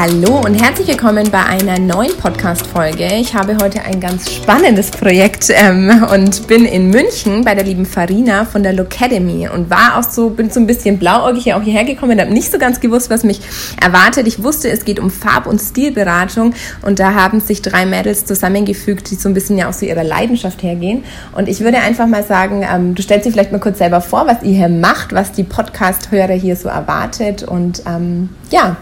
Hallo 0.00 0.40
und 0.40 0.54
herzlich 0.54 0.88
willkommen 0.88 1.30
bei 1.30 1.44
einer 1.44 1.78
neuen 1.78 2.16
Podcast-Folge. 2.16 3.06
Ich 3.16 3.34
habe 3.34 3.58
heute 3.60 3.82
ein 3.82 4.00
ganz 4.00 4.32
spannendes 4.32 4.90
Projekt 4.90 5.48
ähm, 5.50 6.06
und 6.10 6.46
bin 6.46 6.64
in 6.64 6.88
München 6.88 7.44
bei 7.44 7.54
der 7.54 7.64
lieben 7.64 7.84
Farina 7.84 8.46
von 8.46 8.62
der 8.62 8.72
Locademy 8.72 9.46
und 9.50 9.68
war 9.68 9.98
auch 9.98 10.10
so, 10.10 10.30
bin 10.30 10.48
so 10.48 10.58
ein 10.58 10.66
bisschen 10.66 10.98
blauäugig 10.98 11.52
auch 11.52 11.60
hierher 11.60 11.84
gekommen 11.84 12.12
und 12.12 12.20
habe 12.22 12.32
nicht 12.32 12.50
so 12.50 12.56
ganz 12.56 12.80
gewusst, 12.80 13.10
was 13.10 13.24
mich 13.24 13.42
erwartet. 13.78 14.26
Ich 14.26 14.42
wusste, 14.42 14.70
es 14.70 14.86
geht 14.86 14.98
um 14.98 15.10
Farb- 15.10 15.46
und 15.46 15.58
Stilberatung 15.58 16.54
und 16.80 16.98
da 16.98 17.12
haben 17.12 17.40
sich 17.40 17.60
drei 17.60 17.84
Mädels 17.84 18.24
zusammengefügt, 18.24 19.10
die 19.10 19.16
so 19.16 19.28
ein 19.28 19.34
bisschen 19.34 19.58
ja 19.58 19.68
auch 19.68 19.74
so 19.74 19.84
ihrer 19.84 20.04
Leidenschaft 20.04 20.62
hergehen. 20.62 21.04
Und 21.36 21.46
ich 21.46 21.60
würde 21.60 21.76
einfach 21.76 22.06
mal 22.06 22.24
sagen, 22.24 22.66
ähm, 22.66 22.94
du 22.94 23.02
stellst 23.02 23.26
dir 23.26 23.32
vielleicht 23.32 23.52
mal 23.52 23.60
kurz 23.60 23.76
selber 23.76 24.00
vor, 24.00 24.26
was 24.26 24.42
ihr 24.44 24.54
hier 24.54 24.70
macht, 24.70 25.12
was 25.12 25.32
die 25.32 25.44
Podcast-Hörer 25.44 26.32
hier 26.32 26.56
so 26.56 26.70
erwartet 26.70 27.42
und 27.42 27.82
ähm, 27.86 28.30
ja, 28.50 28.78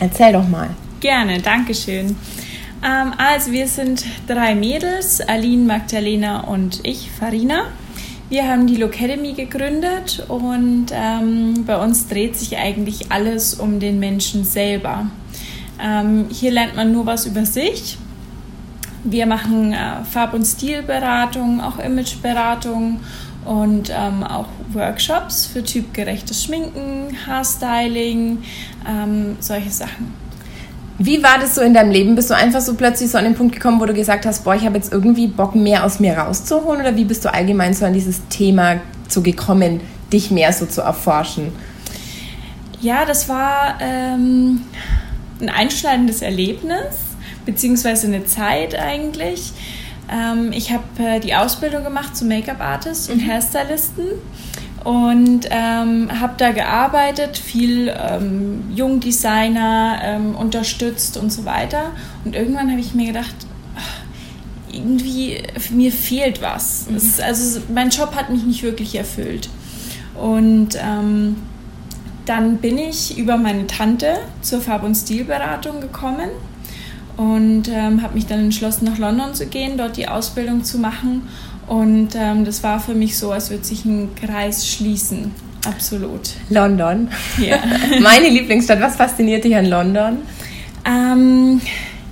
Erzähl 0.00 0.32
doch 0.32 0.48
mal. 0.48 0.70
Gerne, 1.00 1.40
danke 1.40 1.74
schön. 1.74 2.16
Ähm, 2.84 3.12
also 3.16 3.52
wir 3.52 3.66
sind 3.66 4.04
drei 4.26 4.54
Mädels, 4.54 5.20
Aline, 5.20 5.64
Magdalena 5.64 6.40
und 6.40 6.80
ich, 6.84 7.10
Farina. 7.10 7.66
Wir 8.30 8.46
haben 8.46 8.66
die 8.66 8.76
Locademy 8.76 9.32
gegründet 9.32 10.24
und 10.28 10.86
ähm, 10.92 11.64
bei 11.66 11.82
uns 11.82 12.08
dreht 12.08 12.36
sich 12.36 12.58
eigentlich 12.58 13.10
alles 13.10 13.54
um 13.54 13.80
den 13.80 13.98
Menschen 13.98 14.44
selber. 14.44 15.06
Ähm, 15.82 16.26
hier 16.30 16.50
lernt 16.50 16.76
man 16.76 16.92
nur 16.92 17.06
was 17.06 17.26
über 17.26 17.46
sich. 17.46 17.96
Wir 19.02 19.26
machen 19.26 19.72
äh, 19.72 20.04
Farb- 20.04 20.34
und 20.34 20.44
Stilberatung, 20.44 21.60
auch 21.60 21.78
Imageberatung 21.78 23.00
und 23.44 23.90
ähm, 23.90 24.22
auch 24.22 24.48
Workshops 24.72 25.46
für 25.46 25.62
typgerechtes 25.62 26.44
Schminken, 26.44 27.16
Haarstyling, 27.26 28.38
ähm, 28.86 29.36
solche 29.40 29.70
Sachen. 29.70 30.12
Wie 31.00 31.22
war 31.22 31.38
das 31.38 31.54
so 31.54 31.60
in 31.60 31.74
deinem 31.74 31.92
Leben? 31.92 32.16
Bist 32.16 32.28
du 32.28 32.34
einfach 32.34 32.60
so 32.60 32.74
plötzlich 32.74 33.10
so 33.10 33.18
an 33.18 33.24
den 33.24 33.34
Punkt 33.34 33.54
gekommen, 33.54 33.80
wo 33.80 33.86
du 33.86 33.94
gesagt 33.94 34.26
hast, 34.26 34.42
boah, 34.42 34.56
ich 34.56 34.64
habe 34.64 34.76
jetzt 34.76 34.92
irgendwie 34.92 35.28
Bock, 35.28 35.54
mehr 35.54 35.84
aus 35.84 36.00
mir 36.00 36.18
rauszuholen? 36.18 36.80
Oder 36.80 36.96
wie 36.96 37.04
bist 37.04 37.24
du 37.24 37.32
allgemein 37.32 37.72
so 37.72 37.84
an 37.84 37.92
dieses 37.92 38.26
Thema 38.28 38.80
so 39.08 39.22
gekommen, 39.22 39.80
dich 40.12 40.32
mehr 40.32 40.52
so 40.52 40.66
zu 40.66 40.80
erforschen? 40.80 41.52
Ja, 42.80 43.04
das 43.04 43.28
war 43.28 43.78
ähm, 43.80 44.62
ein 45.40 45.48
einschneidendes 45.48 46.20
Erlebnis, 46.20 46.96
beziehungsweise 47.46 48.08
eine 48.08 48.24
Zeit 48.24 48.74
eigentlich. 48.74 49.52
Ähm, 50.10 50.52
ich 50.52 50.72
habe 50.72 50.84
äh, 50.98 51.20
die 51.20 51.34
Ausbildung 51.34 51.84
gemacht 51.84 52.16
zum 52.16 52.28
Make-up-Artist 52.28 53.10
und 53.10 53.22
mhm. 53.22 53.28
Hairstylisten 53.28 54.06
und 54.84 55.48
ähm, 55.50 56.08
habe 56.20 56.34
da 56.36 56.52
gearbeitet, 56.52 57.36
viel 57.36 57.88
ähm, 57.88 58.64
Jungdesigner 58.74 59.98
ähm, 60.02 60.34
unterstützt 60.34 61.16
und 61.16 61.32
so 61.32 61.44
weiter. 61.44 61.92
Und 62.24 62.34
irgendwann 62.34 62.70
habe 62.70 62.80
ich 62.80 62.94
mir 62.94 63.08
gedacht, 63.08 63.34
ach, 63.76 64.72
irgendwie 64.72 65.42
mir 65.70 65.92
fehlt 65.92 66.40
was. 66.40 66.86
Mhm. 66.88 66.96
Ist, 66.96 67.20
also 67.20 67.60
mein 67.72 67.90
Job 67.90 68.14
hat 68.14 68.30
mich 68.30 68.44
nicht 68.44 68.62
wirklich 68.62 68.94
erfüllt. 68.94 69.50
Und 70.14 70.70
ähm, 70.80 71.36
dann 72.24 72.58
bin 72.58 72.78
ich 72.78 73.18
über 73.18 73.36
meine 73.36 73.66
Tante 73.66 74.18
zur 74.42 74.60
Farb- 74.60 74.84
und 74.84 74.94
Stilberatung 74.94 75.80
gekommen 75.80 76.28
und 77.18 77.64
ähm, 77.68 78.00
habe 78.02 78.14
mich 78.14 78.26
dann 78.26 78.38
entschlossen, 78.38 78.84
nach 78.84 78.96
London 78.96 79.34
zu 79.34 79.46
gehen, 79.46 79.76
dort 79.76 79.96
die 79.96 80.06
Ausbildung 80.06 80.62
zu 80.62 80.78
machen. 80.78 81.28
Und 81.66 82.10
ähm, 82.14 82.44
das 82.44 82.62
war 82.62 82.78
für 82.78 82.94
mich 82.94 83.18
so, 83.18 83.32
als 83.32 83.50
würde 83.50 83.64
sich 83.64 83.84
ein 83.84 84.14
Kreis 84.14 84.66
schließen. 84.68 85.32
Absolut. 85.66 86.30
London. 86.48 87.08
Ja. 87.38 87.58
Meine 88.00 88.28
Lieblingsstadt. 88.28 88.80
Was 88.80 88.94
fasziniert 88.94 89.42
dich 89.42 89.56
an 89.56 89.66
London? 89.66 90.18
Ähm, 90.86 91.60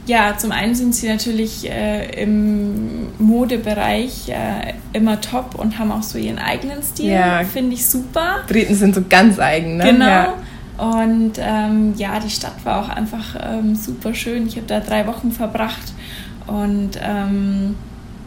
ja, 0.07 0.37
zum 0.37 0.51
einen 0.51 0.75
sind 0.75 0.93
sie 0.93 1.09
natürlich 1.09 1.71
äh, 1.71 2.23
im 2.23 3.07
Modebereich 3.19 4.29
äh, 4.29 4.75
immer 4.93 5.21
top 5.21 5.55
und 5.55 5.79
haben 5.79 5.93
auch 5.93 6.03
so 6.03 6.19
ihren 6.19 6.41
eigenen 6.41 6.83
Stil. 6.83 7.13
Ja. 7.13 7.45
Finde 7.45 7.75
ich 7.75 7.87
super. 7.87 8.39
Briten 8.49 8.75
sind 8.75 8.97
so 8.97 9.03
ganz 9.09 9.39
eigen, 9.39 9.77
ne? 9.77 9.85
Genau. 9.85 10.05
Ja. 10.05 10.35
Und 10.79 11.33
ähm, 11.39 11.95
ja, 11.97 12.21
die 12.21 12.31
Stadt 12.31 12.65
war 12.65 12.83
auch 12.83 12.89
einfach 12.89 13.37
ähm, 13.41 13.75
super 13.75 14.15
schön. 14.15 14.47
Ich 14.47 14.57
habe 14.57 14.67
da 14.67 14.81
drei 14.81 15.07
Wochen 15.07 15.33
verbracht 15.33 15.95
und 16.47 16.91
ähm, 17.03 17.77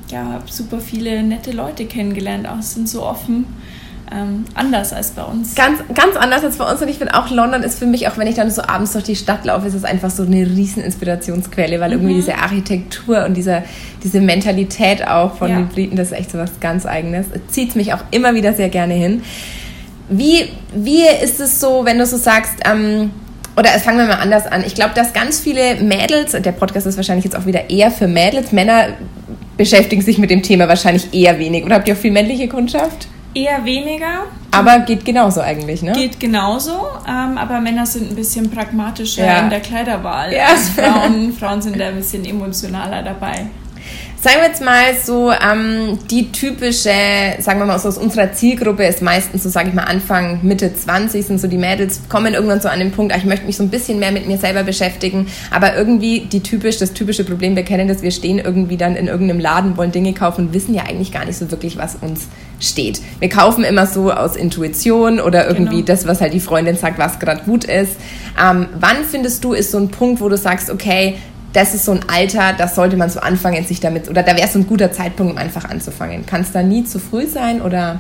ja, 0.09 0.25
habe 0.25 0.45
super 0.51 0.79
viele 0.79 1.21
nette 1.23 1.51
Leute 1.51 1.85
kennengelernt. 1.85 2.47
Auch 2.47 2.61
sind 2.61 2.89
so 2.89 3.05
offen. 3.05 3.45
Ähm, 4.11 4.45
anders 4.55 4.91
als 4.91 5.11
bei 5.11 5.21
uns. 5.21 5.53
Ganz, 5.53 5.81
ganz 5.93 6.15
anders 6.15 6.43
als 6.43 6.57
bei 6.57 6.69
uns. 6.69 6.81
Und 6.81 6.87
ich 6.87 6.97
finde 6.97 7.13
auch, 7.13 7.29
London 7.29 7.61
ist 7.61 7.77
für 7.77 7.85
mich, 7.85 8.07
auch 8.07 8.17
wenn 8.17 8.25
ich 8.25 8.33
dann 8.33 8.49
so 8.49 8.63
abends 8.63 8.93
durch 8.93 9.03
die 9.03 9.15
Stadt 9.15 9.45
laufe, 9.45 9.67
ist 9.67 9.75
es 9.75 9.83
einfach 9.83 10.09
so 10.09 10.23
eine 10.23 10.47
riesen 10.47 10.81
Inspirationsquelle, 10.81 11.79
weil 11.79 11.89
mhm. 11.89 11.93
irgendwie 11.93 12.15
diese 12.15 12.35
Architektur 12.35 13.25
und 13.25 13.37
diese, 13.37 13.61
diese 14.03 14.19
Mentalität 14.19 15.07
auch 15.07 15.35
von 15.35 15.51
ja. 15.51 15.57
den 15.57 15.67
Briten, 15.67 15.95
das 15.95 16.07
ist 16.07 16.17
echt 16.17 16.31
so 16.31 16.39
was 16.39 16.59
ganz 16.59 16.87
Eigenes. 16.87 17.27
Zieht 17.49 17.75
mich 17.75 17.93
auch 17.93 18.03
immer 18.09 18.33
wieder 18.33 18.53
sehr 18.53 18.69
gerne 18.69 18.95
hin. 18.95 19.21
Wie, 20.09 20.49
wie 20.73 21.03
ist 21.23 21.39
es 21.39 21.59
so, 21.59 21.85
wenn 21.85 21.97
du 21.97 22.05
so 22.05 22.17
sagst, 22.17 22.55
ähm, 22.65 23.11
oder 23.57 23.69
fangen 23.71 23.97
wir 23.97 24.05
mal 24.05 24.21
anders 24.21 24.47
an. 24.47 24.63
Ich 24.65 24.73
glaube, 24.73 24.93
dass 24.95 25.11
ganz 25.13 25.39
viele 25.39 25.75
Mädels, 25.75 26.31
der 26.31 26.51
Podcast 26.53 26.87
ist 26.87 26.95
wahrscheinlich 26.95 27.25
jetzt 27.25 27.35
auch 27.35 27.45
wieder 27.45 27.69
eher 27.69 27.91
für 27.91 28.07
Mädels, 28.07 28.51
Männer 28.51 28.89
beschäftigen 29.57 30.01
sich 30.01 30.17
mit 30.17 30.29
dem 30.29 30.41
Thema 30.41 30.69
wahrscheinlich 30.69 31.13
eher 31.13 31.37
wenig. 31.37 31.65
Oder 31.65 31.75
habt 31.75 31.87
ihr 31.87 31.93
auch 31.93 31.99
viel 31.99 32.11
männliche 32.11 32.47
Kundschaft? 32.47 33.07
Eher 33.33 33.63
weniger. 33.65 34.23
Aber 34.51 34.79
geht 34.79 35.05
genauso 35.05 35.41
eigentlich, 35.41 35.83
ne? 35.83 35.91
Geht 35.91 36.19
genauso, 36.19 36.87
ähm, 37.07 37.37
aber 37.37 37.59
Männer 37.59 37.85
sind 37.85 38.09
ein 38.09 38.15
bisschen 38.15 38.49
pragmatischer 38.49 39.25
ja. 39.25 39.39
in 39.39 39.49
der 39.49 39.59
Kleiderwahl 39.59 40.33
ja. 40.33 40.45
als 40.47 40.69
Frauen. 40.69 41.33
Frauen 41.39 41.61
sind 41.61 41.79
da 41.79 41.89
ein 41.89 41.95
bisschen 41.95 42.25
emotionaler 42.25 43.03
dabei. 43.03 43.47
Sagen 44.21 44.41
wir 44.41 44.47
jetzt 44.49 44.61
mal 44.61 44.95
so, 45.01 45.31
ähm, 45.31 45.97
die 46.11 46.29
typische, 46.33 46.91
sagen 47.39 47.59
wir 47.59 47.65
mal 47.65 47.79
so 47.79 47.87
aus 47.87 47.97
unserer 47.97 48.33
Zielgruppe 48.33 48.83
ist 48.83 49.01
meistens 49.01 49.43
so, 49.43 49.49
sage 49.49 49.69
ich 49.69 49.73
mal, 49.73 49.85
Anfang, 49.85 50.41
Mitte 50.43 50.73
20 50.73 51.25
sind 51.25 51.39
so 51.39 51.47
die 51.47 51.57
Mädels, 51.57 52.01
kommen 52.09 52.33
irgendwann 52.33 52.59
so 52.59 52.67
an 52.67 52.79
den 52.79 52.91
Punkt, 52.91 53.13
ah, 53.13 53.17
ich 53.17 53.23
möchte 53.23 53.45
mich 53.45 53.55
so 53.55 53.63
ein 53.63 53.69
bisschen 53.69 53.97
mehr 53.97 54.11
mit 54.11 54.27
mir 54.27 54.37
selber 54.37 54.63
beschäftigen, 54.63 55.27
aber 55.51 55.73
irgendwie 55.73 56.19
die 56.19 56.41
typisch, 56.41 56.79
das 56.79 56.91
typische 56.91 57.23
Problem, 57.23 57.55
wir 57.55 57.63
kennen 57.63 57.87
das, 57.87 58.01
wir 58.01 58.11
stehen 58.11 58.39
irgendwie 58.39 58.75
dann 58.75 58.97
in 58.97 59.07
irgendeinem 59.07 59.39
Laden, 59.39 59.77
wollen 59.77 59.93
Dinge 59.93 60.11
kaufen 60.11 60.47
und 60.47 60.53
wissen 60.53 60.73
ja 60.73 60.83
eigentlich 60.83 61.13
gar 61.13 61.23
nicht 61.23 61.37
so 61.37 61.49
wirklich, 61.49 61.77
was 61.77 61.95
uns 61.95 62.27
steht. 62.59 62.99
Wir 63.19 63.29
kaufen 63.29 63.63
immer 63.63 63.85
so 63.85 64.11
aus 64.11 64.35
Intuition 64.35 65.21
oder 65.21 65.47
irgendwie 65.47 65.75
genau. 65.77 65.85
das, 65.85 66.05
was 66.07 66.19
halt 66.19 66.33
die 66.33 66.41
Freundin 66.41 66.75
sagt, 66.75 66.99
was 66.99 67.19
gerade 67.19 67.43
gut 67.45 67.63
ist. 67.63 67.95
Ähm, 68.37 68.67
wann 68.77 69.05
findest 69.09 69.45
du, 69.45 69.53
ist 69.53 69.71
so 69.71 69.77
ein 69.77 69.87
Punkt, 69.87 70.19
wo 70.19 70.27
du 70.27 70.35
sagst, 70.35 70.69
okay, 70.69 71.15
das 71.53 71.73
ist 71.73 71.85
so 71.85 71.91
ein 71.93 72.01
Alter, 72.07 72.53
das 72.53 72.75
sollte 72.75 72.97
man 72.97 73.09
so 73.09 73.19
anfangen, 73.19 73.65
sich 73.65 73.79
damit, 73.79 74.09
oder 74.09 74.23
da 74.23 74.35
wäre 74.35 74.45
es 74.45 74.53
so 74.53 74.59
ein 74.59 74.67
guter 74.67 74.91
Zeitpunkt, 74.91 75.33
um 75.33 75.37
einfach 75.37 75.65
anzufangen. 75.65 76.25
Kann 76.25 76.41
es 76.41 76.51
da 76.51 76.61
nie 76.61 76.83
zu 76.83 76.99
früh 76.99 77.25
sein 77.25 77.61
oder? 77.61 77.99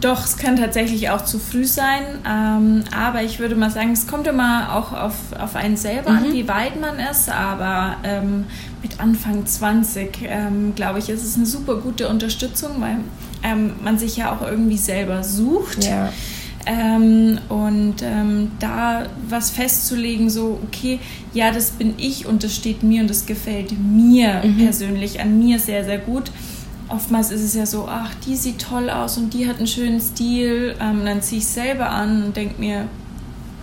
Doch, 0.00 0.22
es 0.22 0.36
kann 0.36 0.56
tatsächlich 0.56 1.08
auch 1.08 1.24
zu 1.24 1.38
früh 1.38 1.64
sein, 1.64 2.02
ähm, 2.28 2.84
aber 2.94 3.22
ich 3.22 3.38
würde 3.38 3.54
mal 3.54 3.70
sagen, 3.70 3.92
es 3.92 4.06
kommt 4.06 4.26
immer 4.26 4.74
auch 4.74 4.92
auf, 4.92 5.14
auf 5.38 5.56
einen 5.56 5.78
selber 5.78 6.10
mhm. 6.10 6.18
an, 6.18 6.32
wie 6.34 6.46
weit 6.46 6.78
man 6.78 6.98
ist, 6.98 7.30
aber 7.30 7.96
ähm, 8.04 8.44
mit 8.82 9.00
Anfang 9.00 9.46
20, 9.46 10.18
ähm, 10.28 10.74
glaube 10.74 10.98
ich, 10.98 11.08
ist 11.08 11.24
es 11.24 11.36
eine 11.36 11.46
super 11.46 11.76
gute 11.76 12.08
Unterstützung, 12.08 12.72
weil 12.80 12.98
ähm, 13.42 13.76
man 13.82 13.98
sich 13.98 14.18
ja 14.18 14.30
auch 14.30 14.42
irgendwie 14.42 14.76
selber 14.76 15.22
sucht. 15.22 15.84
Ja. 15.84 16.12
Ähm, 16.66 17.38
und 17.48 17.96
ähm, 18.02 18.52
da 18.58 19.06
was 19.28 19.50
festzulegen, 19.50 20.30
so, 20.30 20.58
okay, 20.66 20.98
ja, 21.32 21.50
das 21.50 21.72
bin 21.72 21.94
ich 21.98 22.26
und 22.26 22.42
das 22.42 22.54
steht 22.54 22.82
mir 22.82 23.02
und 23.02 23.10
das 23.10 23.26
gefällt 23.26 23.72
mir 23.78 24.42
mhm. 24.42 24.58
persönlich, 24.58 25.20
an 25.20 25.38
mir 25.38 25.58
sehr, 25.58 25.84
sehr 25.84 25.98
gut. 25.98 26.30
Oftmals 26.88 27.30
ist 27.30 27.42
es 27.42 27.54
ja 27.54 27.66
so, 27.66 27.86
ach, 27.88 28.14
die 28.26 28.36
sieht 28.36 28.60
toll 28.60 28.90
aus 28.90 29.16
und 29.16 29.34
die 29.34 29.48
hat 29.48 29.58
einen 29.58 29.66
schönen 29.66 30.00
Stil. 30.00 30.74
Ähm, 30.80 31.04
dann 31.04 31.22
ziehe 31.22 31.38
ich 31.38 31.44
es 31.44 31.54
selber 31.54 31.90
an 31.90 32.24
und 32.24 32.36
denke 32.36 32.60
mir, 32.60 32.86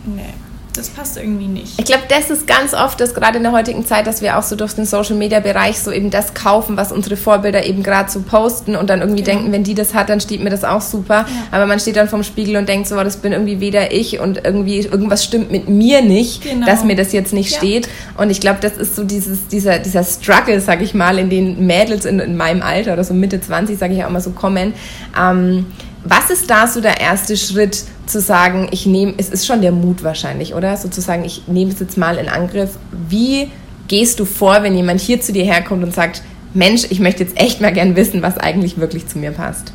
nee, 0.06 0.33
das 0.73 0.89
passt 0.89 1.18
irgendwie 1.18 1.47
nicht. 1.47 1.79
Ich 1.79 1.85
glaube, 1.85 2.03
das 2.07 2.29
ist 2.29 2.47
ganz 2.47 2.73
oft 2.73 3.00
das 3.00 3.13
gerade 3.13 3.38
in 3.38 3.44
der 3.44 3.51
heutigen 3.51 3.85
Zeit, 3.85 4.07
dass 4.07 4.21
wir 4.21 4.38
auch 4.38 4.44
so 4.44 4.56
durch 4.56 4.73
den 4.73 4.85
Social 4.85 5.15
Media 5.15 5.39
Bereich 5.39 5.79
so 5.79 5.91
eben 5.91 6.09
das 6.09 6.33
kaufen, 6.33 6.77
was 6.77 6.91
unsere 6.91 7.18
Vorbilder 7.18 7.65
eben 7.65 7.83
gerade 7.83 8.09
so 8.09 8.21
posten 8.21 8.75
und 8.75 8.89
dann 8.89 9.01
irgendwie 9.01 9.23
genau. 9.23 9.38
denken, 9.38 9.51
wenn 9.51 9.63
die 9.63 9.75
das 9.75 9.94
hat, 9.94 10.09
dann 10.09 10.21
steht 10.21 10.41
mir 10.44 10.50
das 10.50 10.63
auch 10.63 10.81
super. 10.81 11.25
Ja. 11.27 11.27
Aber 11.51 11.65
man 11.65 11.79
steht 11.79 11.97
dann 11.97 12.07
vorm 12.07 12.23
Spiegel 12.23 12.56
und 12.56 12.69
denkt 12.69 12.88
so, 12.88 12.95
das 12.95 13.18
bin 13.18 13.33
irgendwie 13.33 13.59
weder 13.59 13.91
ich 13.91 14.19
und 14.19 14.45
irgendwie 14.45 14.79
irgendwas 14.79 15.23
stimmt 15.25 15.51
mit 15.51 15.68
mir 15.68 16.01
nicht, 16.01 16.44
genau. 16.44 16.65
dass 16.65 16.83
mir 16.83 16.95
das 16.95 17.12
jetzt 17.12 17.33
nicht 17.33 17.51
ja. 17.51 17.57
steht. 17.57 17.89
Und 18.18 18.29
ich 18.29 18.39
glaube, 18.39 18.59
das 18.62 18.77
ist 18.77 18.95
so 18.95 19.03
dieses, 19.03 19.47
dieser, 19.47 19.79
dieser 19.79 20.03
Struggle, 20.03 20.62
sag 20.62 20.81
ich 20.81 20.94
mal, 20.94 21.19
in 21.19 21.29
den 21.29 21.65
Mädels 21.65 22.06
in, 22.06 22.19
in 22.19 22.38
meinem 22.38 22.62
Alter 22.62 22.94
oder 22.94 23.03
so 23.03 23.13
Mitte 23.13 23.41
20, 23.41 23.77
sage 23.77 23.94
ich 23.94 24.06
auch 24.06 24.09
mal 24.09 24.21
so, 24.21 24.31
kommen. 24.31 24.73
Ähm, 25.19 25.65
was 26.03 26.30
ist 26.30 26.50
da 26.50 26.68
so 26.68 26.81
der 26.81 27.00
erste 27.00 27.38
Schritt, 27.38 27.83
zu 28.07 28.19
sagen, 28.19 28.68
ich 28.71 28.86
nehme, 28.86 29.13
es 29.18 29.30
ist 29.30 29.45
schon 29.48 29.62
der 29.62 29.71
Mut 29.71 30.03
wahrscheinlich, 30.03 30.53
oder? 30.53 30.75
Sozusagen, 30.75 31.24
ich 31.24 31.48
nehme 31.48 31.71
es 31.71 31.80
jetzt 31.80 31.98
mal 31.98 32.18
in 32.18 32.27
Angriff. 32.27 32.77
Wie 33.07 33.50
gehst 33.88 34.19
du 34.19 34.25
vor, 34.25 34.63
wenn 34.63 34.75
jemand 34.75 35.00
hier 35.00 35.21
zu 35.21 35.31
dir 35.31 35.45
herkommt 35.45 35.83
und 35.83 35.94
sagt, 35.94 36.21
Mensch, 36.53 36.83
ich 36.89 37.00
möchte 37.00 37.24
jetzt 37.24 37.39
echt 37.39 37.62
mal 37.62 37.71
gern 37.71 37.95
wissen, 37.95 38.21
was 38.21 38.38
eigentlich 38.38 38.77
wirklich 38.77 39.07
zu 39.07 39.18
mir 39.18 39.31
passt? 39.31 39.71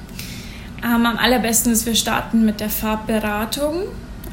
Ähm, 0.84 1.06
am 1.06 1.17
allerbesten 1.17 1.73
ist, 1.73 1.87
wir 1.87 1.94
starten 1.94 2.44
mit 2.44 2.61
der 2.61 2.69
Farbberatung. 2.69 3.84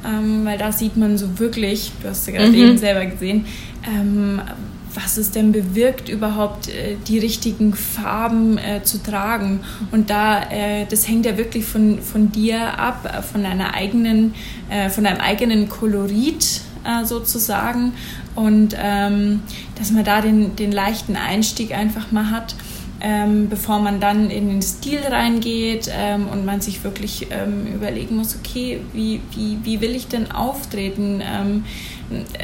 ähm, 0.05 0.43
weil 0.43 0.57
da 0.57 0.71
sieht 0.71 0.97
man 0.97 1.17
so 1.17 1.39
wirklich, 1.39 1.91
du 2.01 2.09
hast 2.09 2.27
ja 2.27 2.33
gerade 2.33 2.49
mhm. 2.49 2.55
eben 2.55 2.77
selber 2.77 3.05
gesehen, 3.05 3.45
ähm, 3.87 4.41
was 4.95 5.17
es 5.17 5.31
denn 5.31 5.51
bewirkt, 5.51 6.09
überhaupt 6.09 6.69
äh, 6.69 6.95
die 7.07 7.19
richtigen 7.19 7.73
Farben 7.73 8.57
äh, 8.57 8.83
zu 8.83 9.01
tragen. 9.01 9.61
Und 9.91 10.09
da, 10.09 10.43
äh, 10.51 10.85
das 10.89 11.07
hängt 11.07 11.25
ja 11.25 11.37
wirklich 11.37 11.65
von, 11.65 11.99
von 11.99 12.31
dir 12.31 12.79
ab, 12.79 13.11
äh, 13.11 13.21
von 13.21 13.43
deiner 13.43 13.73
eigenen, 13.73 14.33
äh, 14.69 14.89
von 14.89 15.03
deinem 15.03 15.21
eigenen 15.21 15.69
Kolorit 15.69 16.61
äh, 16.83 17.05
sozusagen. 17.05 17.93
Und 18.35 18.75
ähm, 18.77 19.41
dass 19.77 19.91
man 19.91 20.03
da 20.03 20.21
den, 20.21 20.55
den 20.55 20.71
leichten 20.71 21.15
Einstieg 21.15 21.75
einfach 21.75 22.11
mal 22.11 22.31
hat 22.31 22.55
ähm, 23.03 23.49
bevor 23.49 23.79
man 23.79 23.99
dann 23.99 24.29
in 24.29 24.47
den 24.47 24.61
Stil 24.61 25.01
reingeht 25.01 25.91
ähm, 25.93 26.27
und 26.29 26.45
man 26.45 26.61
sich 26.61 26.85
wirklich 26.85 27.27
ähm, 27.31 27.67
überlegen 27.67 28.15
muss, 28.15 28.35
okay, 28.35 28.79
wie, 28.93 29.19
wie, 29.35 29.59
wie 29.63 29.81
will 29.81 29.93
ich 29.93 30.07
denn 30.07 30.31
auftreten? 30.31 31.21
Ähm, 31.21 31.65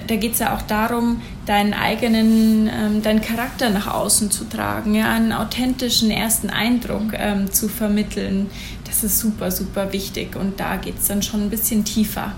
da 0.07 0.15
geht 0.17 0.33
es 0.33 0.39
ja 0.39 0.55
auch 0.55 0.61
darum, 0.63 1.21
deinen 1.45 1.73
eigenen, 1.73 2.67
ähm, 2.67 3.01
deinen 3.01 3.21
Charakter 3.21 3.69
nach 3.69 3.87
außen 3.87 4.31
zu 4.31 4.43
tragen, 4.43 4.95
ja, 4.95 5.13
einen 5.13 5.31
authentischen 5.31 6.11
ersten 6.11 6.49
Eindruck 6.49 7.13
ähm, 7.13 7.51
zu 7.51 7.69
vermitteln. 7.69 8.49
Das 8.85 9.03
ist 9.03 9.19
super, 9.19 9.51
super 9.51 9.93
wichtig 9.93 10.35
und 10.35 10.59
da 10.59 10.75
geht 10.75 10.99
es 10.99 11.07
dann 11.07 11.21
schon 11.21 11.43
ein 11.43 11.49
bisschen 11.49 11.85
tiefer. 11.85 12.33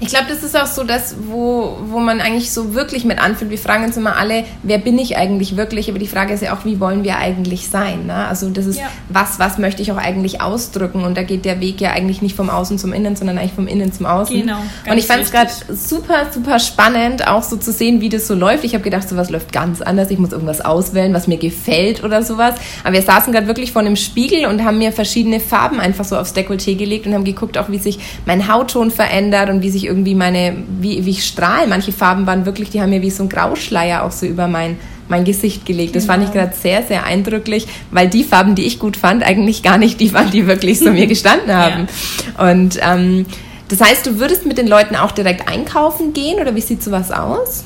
Ich 0.00 0.08
glaube, 0.08 0.26
das 0.28 0.42
ist 0.42 0.56
auch 0.56 0.66
so 0.66 0.84
das, 0.84 1.16
wo, 1.26 1.78
wo 1.86 1.98
man 1.98 2.20
eigentlich 2.20 2.52
so 2.52 2.74
wirklich 2.74 3.04
mit 3.04 3.18
anfühlt. 3.18 3.50
Wir 3.50 3.58
fragen 3.58 3.84
uns 3.84 3.96
immer 3.96 4.16
alle, 4.16 4.44
wer 4.62 4.78
bin 4.78 4.98
ich 4.98 5.16
eigentlich 5.16 5.56
wirklich? 5.56 5.88
Aber 5.88 5.98
die 5.98 6.06
Frage 6.06 6.34
ist 6.34 6.42
ja 6.42 6.54
auch, 6.54 6.64
wie 6.64 6.80
wollen 6.80 7.04
wir 7.04 7.18
eigentlich 7.18 7.68
sein? 7.68 8.06
Ne? 8.06 8.26
Also 8.26 8.50
das 8.50 8.66
ist, 8.66 8.78
ja. 8.78 8.88
was, 9.08 9.38
was 9.38 9.58
möchte 9.58 9.82
ich 9.82 9.92
auch 9.92 9.96
eigentlich 9.96 10.40
ausdrücken? 10.40 11.04
Und 11.04 11.16
da 11.16 11.22
geht 11.22 11.44
der 11.44 11.60
Weg 11.60 11.80
ja 11.80 11.92
eigentlich 11.92 12.20
nicht 12.20 12.36
vom 12.36 12.50
Außen 12.50 12.78
zum 12.78 12.92
Innen, 12.92 13.16
sondern 13.16 13.38
eigentlich 13.38 13.54
vom 13.54 13.66
Innen 13.66 13.92
zum 13.92 14.06
Außen. 14.06 14.38
Genau. 14.38 14.58
Und 14.90 14.98
ich 14.98 15.06
fand 15.06 15.22
es 15.22 15.30
gerade 15.30 15.50
super, 15.68 16.26
super 16.32 16.58
spannend, 16.58 17.26
auch 17.26 17.42
so 17.42 17.56
zu 17.56 17.72
sehen, 17.72 18.00
wie 18.00 18.08
das 18.08 18.26
so 18.26 18.34
läuft. 18.34 18.64
Ich 18.64 18.74
habe 18.74 18.84
gedacht, 18.84 19.08
sowas 19.08 19.30
läuft 19.30 19.52
ganz 19.52 19.80
anders. 19.80 20.10
Ich 20.10 20.18
muss 20.18 20.32
irgendwas 20.32 20.60
auswählen, 20.60 21.14
was 21.14 21.26
mir 21.26 21.38
gefällt 21.38 22.04
oder 22.04 22.22
sowas. 22.22 22.54
Aber 22.84 22.92
wir 22.92 23.02
saßen 23.02 23.32
gerade 23.32 23.46
wirklich 23.46 23.72
vor 23.72 23.80
einem 23.80 23.96
Spiegel 23.96 24.46
und 24.46 24.62
haben 24.64 24.78
mir 24.78 24.92
verschiedene 24.92 25.40
Farben 25.40 25.80
einfach 25.80 26.04
so 26.04 26.16
aufs 26.16 26.34
Dekolleté 26.34 26.76
gelegt 26.76 27.06
und 27.06 27.14
haben 27.14 27.24
geguckt, 27.24 27.56
auch 27.56 27.70
wie 27.70 27.78
sich 27.78 27.98
mein 28.26 28.52
Hautton 28.52 28.90
verändert 28.90 29.48
und 29.48 29.62
wie 29.62 29.70
sich 29.70 29.85
irgendwie 29.86 30.14
meine, 30.14 30.56
wie, 30.80 31.04
wie 31.04 31.10
ich 31.10 31.24
strahle. 31.24 31.66
Manche 31.66 31.92
Farben 31.92 32.26
waren 32.26 32.46
wirklich, 32.46 32.70
die 32.70 32.80
haben 32.80 32.90
mir 32.90 33.02
wie 33.02 33.10
so 33.10 33.22
ein 33.22 33.28
Grauschleier 33.28 34.02
auch 34.02 34.12
so 34.12 34.26
über 34.26 34.48
mein, 34.48 34.76
mein 35.08 35.24
Gesicht 35.24 35.64
gelegt. 35.64 35.96
Das 35.96 36.06
fand 36.06 36.24
ich 36.24 36.32
genau. 36.32 36.44
gerade 36.44 36.56
sehr, 36.56 36.82
sehr 36.82 37.04
eindrücklich, 37.04 37.66
weil 37.90 38.08
die 38.08 38.24
Farben, 38.24 38.54
die 38.54 38.64
ich 38.64 38.78
gut 38.78 38.96
fand, 38.96 39.22
eigentlich 39.22 39.62
gar 39.62 39.78
nicht 39.78 40.00
die 40.00 40.12
waren, 40.12 40.30
die 40.30 40.46
wirklich 40.46 40.78
so 40.78 40.90
mir 40.90 41.06
gestanden 41.08 41.54
haben. 41.54 41.88
Ja. 42.36 42.50
Und 42.50 42.78
ähm, 42.82 43.26
das 43.68 43.80
heißt, 43.80 44.06
du 44.06 44.18
würdest 44.18 44.46
mit 44.46 44.58
den 44.58 44.68
Leuten 44.68 44.96
auch 44.96 45.12
direkt 45.12 45.48
einkaufen 45.48 46.12
gehen 46.12 46.40
oder 46.40 46.54
wie 46.54 46.60
sieht 46.60 46.82
sowas 46.82 47.10
aus? 47.10 47.64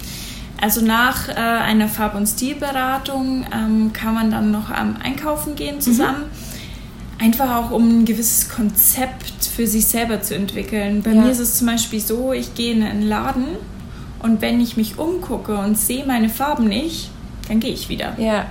Also 0.61 0.85
nach 0.85 1.29
äh, 1.29 1.33
einer 1.33 1.89
Farb- 1.89 2.15
und 2.15 2.27
Stilberatung 2.27 3.47
ähm, 3.53 3.93
kann 3.93 4.15
man 4.15 4.31
dann 4.31 4.51
noch 4.51 4.71
am 4.71 4.97
Einkaufen 5.03 5.57
gehen 5.57 5.81
zusammen. 5.81 6.25
Mhm 6.25 6.50
Einfach 7.21 7.55
auch, 7.55 7.71
um 7.71 8.01
ein 8.01 8.05
gewisses 8.07 8.49
Konzept 8.49 9.45
für 9.45 9.67
sich 9.67 9.87
selber 9.87 10.23
zu 10.23 10.35
entwickeln. 10.35 11.03
Bei 11.03 11.13
ja. 11.13 11.21
mir 11.21 11.31
ist 11.31 11.39
es 11.39 11.59
zum 11.59 11.67
Beispiel 11.67 12.01
so, 12.01 12.33
ich 12.33 12.55
gehe 12.55 12.73
in 12.73 12.83
einen 12.83 13.03
Laden 13.03 13.45
und 14.21 14.41
wenn 14.41 14.59
ich 14.59 14.79
mich 14.79 14.99
umgucke 14.99 15.59
und 15.59 15.77
sehe 15.77 16.07
meine 16.07 16.31
Farben 16.31 16.69
nicht, 16.69 17.11
dann 17.49 17.61
gehe 17.61 17.73
ich 17.73 17.91
wieder. 17.91 18.15
Ja. 18.19 18.47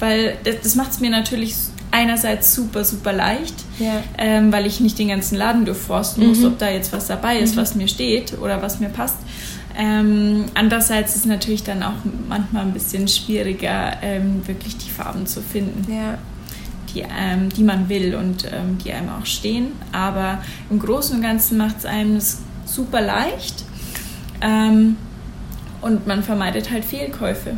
Weil 0.00 0.36
das, 0.42 0.56
das 0.64 0.74
macht 0.74 0.90
es 0.90 0.98
mir 0.98 1.10
natürlich 1.10 1.54
einerseits 1.92 2.52
super, 2.52 2.84
super 2.84 3.12
leicht, 3.12 3.54
ja. 3.78 4.02
ähm, 4.18 4.52
weil 4.52 4.66
ich 4.66 4.80
nicht 4.80 4.98
den 4.98 5.08
ganzen 5.08 5.36
Laden 5.36 5.64
durchforsten 5.64 6.26
muss, 6.26 6.38
mhm. 6.38 6.46
ob 6.46 6.58
da 6.58 6.70
jetzt 6.70 6.92
was 6.92 7.06
dabei 7.06 7.38
ist, 7.38 7.54
mhm. 7.54 7.60
was 7.60 7.76
mir 7.76 7.86
steht 7.86 8.36
oder 8.40 8.62
was 8.62 8.80
mir 8.80 8.88
passt. 8.88 9.18
Ähm, 9.78 10.46
andererseits 10.54 11.12
ist 11.12 11.20
es 11.20 11.26
natürlich 11.26 11.62
dann 11.62 11.84
auch 11.84 11.92
manchmal 12.28 12.62
ein 12.62 12.72
bisschen 12.72 13.06
schwieriger, 13.06 13.92
ähm, 14.02 14.46
wirklich 14.46 14.76
die 14.76 14.90
Farben 14.90 15.26
zu 15.26 15.40
finden. 15.40 15.86
Ja 15.92 16.18
die, 16.94 17.00
ähm, 17.00 17.48
die 17.50 17.62
man 17.62 17.88
will 17.88 18.14
und 18.14 18.44
ähm, 18.44 18.78
die 18.84 18.92
einem 18.92 19.08
auch 19.08 19.26
stehen. 19.26 19.72
Aber 19.92 20.42
im 20.70 20.78
Großen 20.78 21.16
und 21.16 21.22
Ganzen 21.22 21.58
macht 21.58 21.78
es 21.78 21.84
einem 21.84 22.20
super 22.64 23.00
leicht 23.00 23.64
ähm, 24.40 24.96
und 25.80 26.06
man 26.06 26.22
vermeidet 26.22 26.70
halt 26.70 26.84
Fehlkäufe. 26.84 27.56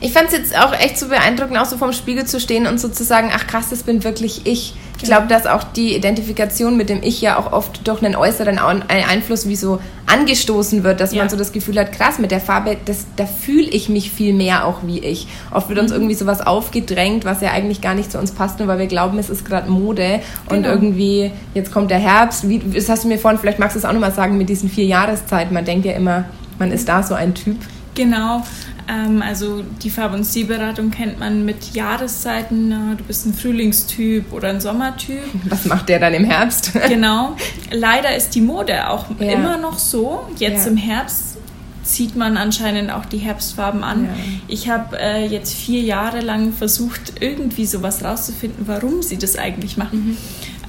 Ich 0.00 0.12
fand 0.12 0.28
es 0.28 0.32
jetzt 0.32 0.58
auch 0.58 0.72
echt 0.72 0.98
so 0.98 1.08
beeindruckend, 1.08 1.56
auch 1.58 1.64
so 1.64 1.78
vorm 1.78 1.92
Spiegel 1.92 2.26
zu 2.26 2.40
stehen 2.40 2.66
und 2.66 2.78
so 2.78 2.88
zu 2.88 3.04
sagen, 3.04 3.30
ach 3.32 3.46
krass, 3.46 3.70
das 3.70 3.84
bin 3.84 4.04
wirklich 4.04 4.46
ich. 4.46 4.74
Ich 4.98 5.04
glaube, 5.04 5.26
dass 5.26 5.46
auch 5.46 5.64
die 5.64 5.96
Identifikation 5.96 6.76
mit 6.76 6.88
dem 6.88 7.02
Ich 7.02 7.20
ja 7.20 7.36
auch 7.36 7.52
oft 7.52 7.86
durch 7.88 8.02
einen 8.02 8.14
äußeren 8.14 8.58
Einfluss 8.58 9.48
wie 9.48 9.56
so 9.56 9.80
angestoßen 10.06 10.84
wird, 10.84 11.00
dass 11.00 11.12
ja. 11.12 11.18
man 11.18 11.28
so 11.28 11.36
das 11.36 11.52
Gefühl 11.52 11.78
hat, 11.78 11.92
krass, 11.92 12.18
mit 12.18 12.30
der 12.30 12.40
Farbe, 12.40 12.76
das, 12.84 13.06
da 13.16 13.26
fühle 13.26 13.66
ich 13.66 13.88
mich 13.88 14.10
viel 14.10 14.32
mehr 14.32 14.66
auch 14.66 14.78
wie 14.84 15.00
ich. 15.00 15.26
Oft 15.50 15.68
wird 15.68 15.78
uns 15.78 15.90
mhm. 15.90 15.96
irgendwie 15.96 16.14
sowas 16.14 16.40
aufgedrängt, 16.40 17.24
was 17.24 17.40
ja 17.40 17.50
eigentlich 17.50 17.80
gar 17.80 17.94
nicht 17.94 18.12
zu 18.12 18.18
uns 18.18 18.32
passt, 18.32 18.58
nur 18.58 18.68
weil 18.68 18.78
wir 18.78 18.86
glauben, 18.86 19.18
es 19.18 19.30
ist 19.30 19.44
gerade 19.44 19.70
Mode 19.70 20.20
genau. 20.48 20.56
und 20.56 20.64
irgendwie, 20.64 21.32
jetzt 21.54 21.72
kommt 21.72 21.90
der 21.90 21.98
Herbst. 21.98 22.48
Wie, 22.48 22.58
das 22.58 22.88
hast 22.88 23.04
du 23.04 23.08
mir 23.08 23.18
vorhin, 23.18 23.40
vielleicht 23.40 23.58
magst 23.58 23.74
du 23.74 23.78
es 23.78 23.84
auch 23.84 23.92
nochmal 23.92 24.12
sagen, 24.12 24.38
mit 24.38 24.48
diesen 24.48 24.68
vier 24.68 24.84
Jahreszeiten. 24.84 25.52
Man 25.54 25.64
denkt 25.64 25.86
ja 25.86 25.92
immer, 25.92 26.24
man 26.58 26.70
ist 26.70 26.88
da 26.88 27.02
so 27.02 27.14
ein 27.14 27.34
Typ. 27.34 27.56
Genau. 27.94 28.42
Ähm, 28.88 29.22
also 29.22 29.62
die 29.82 29.90
Farb- 29.90 30.14
und 30.14 30.24
Stilberatung 30.24 30.90
kennt 30.90 31.18
man 31.18 31.44
mit 31.44 31.74
Jahreszeiten. 31.74 32.70
du 32.96 33.04
bist 33.04 33.26
ein 33.26 33.34
Frühlingstyp 33.34 34.32
oder 34.32 34.48
ein 34.48 34.60
Sommertyp. 34.60 35.22
Was 35.48 35.64
macht 35.64 35.88
der 35.88 35.98
dann 35.98 36.14
im 36.14 36.24
Herbst? 36.24 36.72
genau. 36.88 37.36
Leider 37.70 38.14
ist 38.14 38.34
die 38.34 38.40
Mode 38.40 38.88
auch 38.88 39.06
ja. 39.18 39.32
immer 39.32 39.56
noch 39.56 39.78
so. 39.78 40.28
Jetzt 40.38 40.66
ja. 40.66 40.72
im 40.72 40.76
Herbst 40.76 41.38
zieht 41.82 42.16
man 42.16 42.36
anscheinend 42.36 42.92
auch 42.92 43.04
die 43.04 43.18
Herbstfarben 43.18 43.82
an. 43.82 44.04
Ja. 44.04 44.10
Ich 44.48 44.68
habe 44.68 44.98
äh, 44.98 45.26
jetzt 45.26 45.52
vier 45.54 45.82
Jahre 45.82 46.20
lang 46.20 46.52
versucht, 46.52 47.14
irgendwie 47.20 47.66
sowas 47.66 48.04
rauszufinden, 48.04 48.66
warum 48.68 49.02
sie 49.02 49.18
das 49.18 49.36
eigentlich 49.36 49.76
machen. 49.76 50.10
Mhm. 50.10 50.16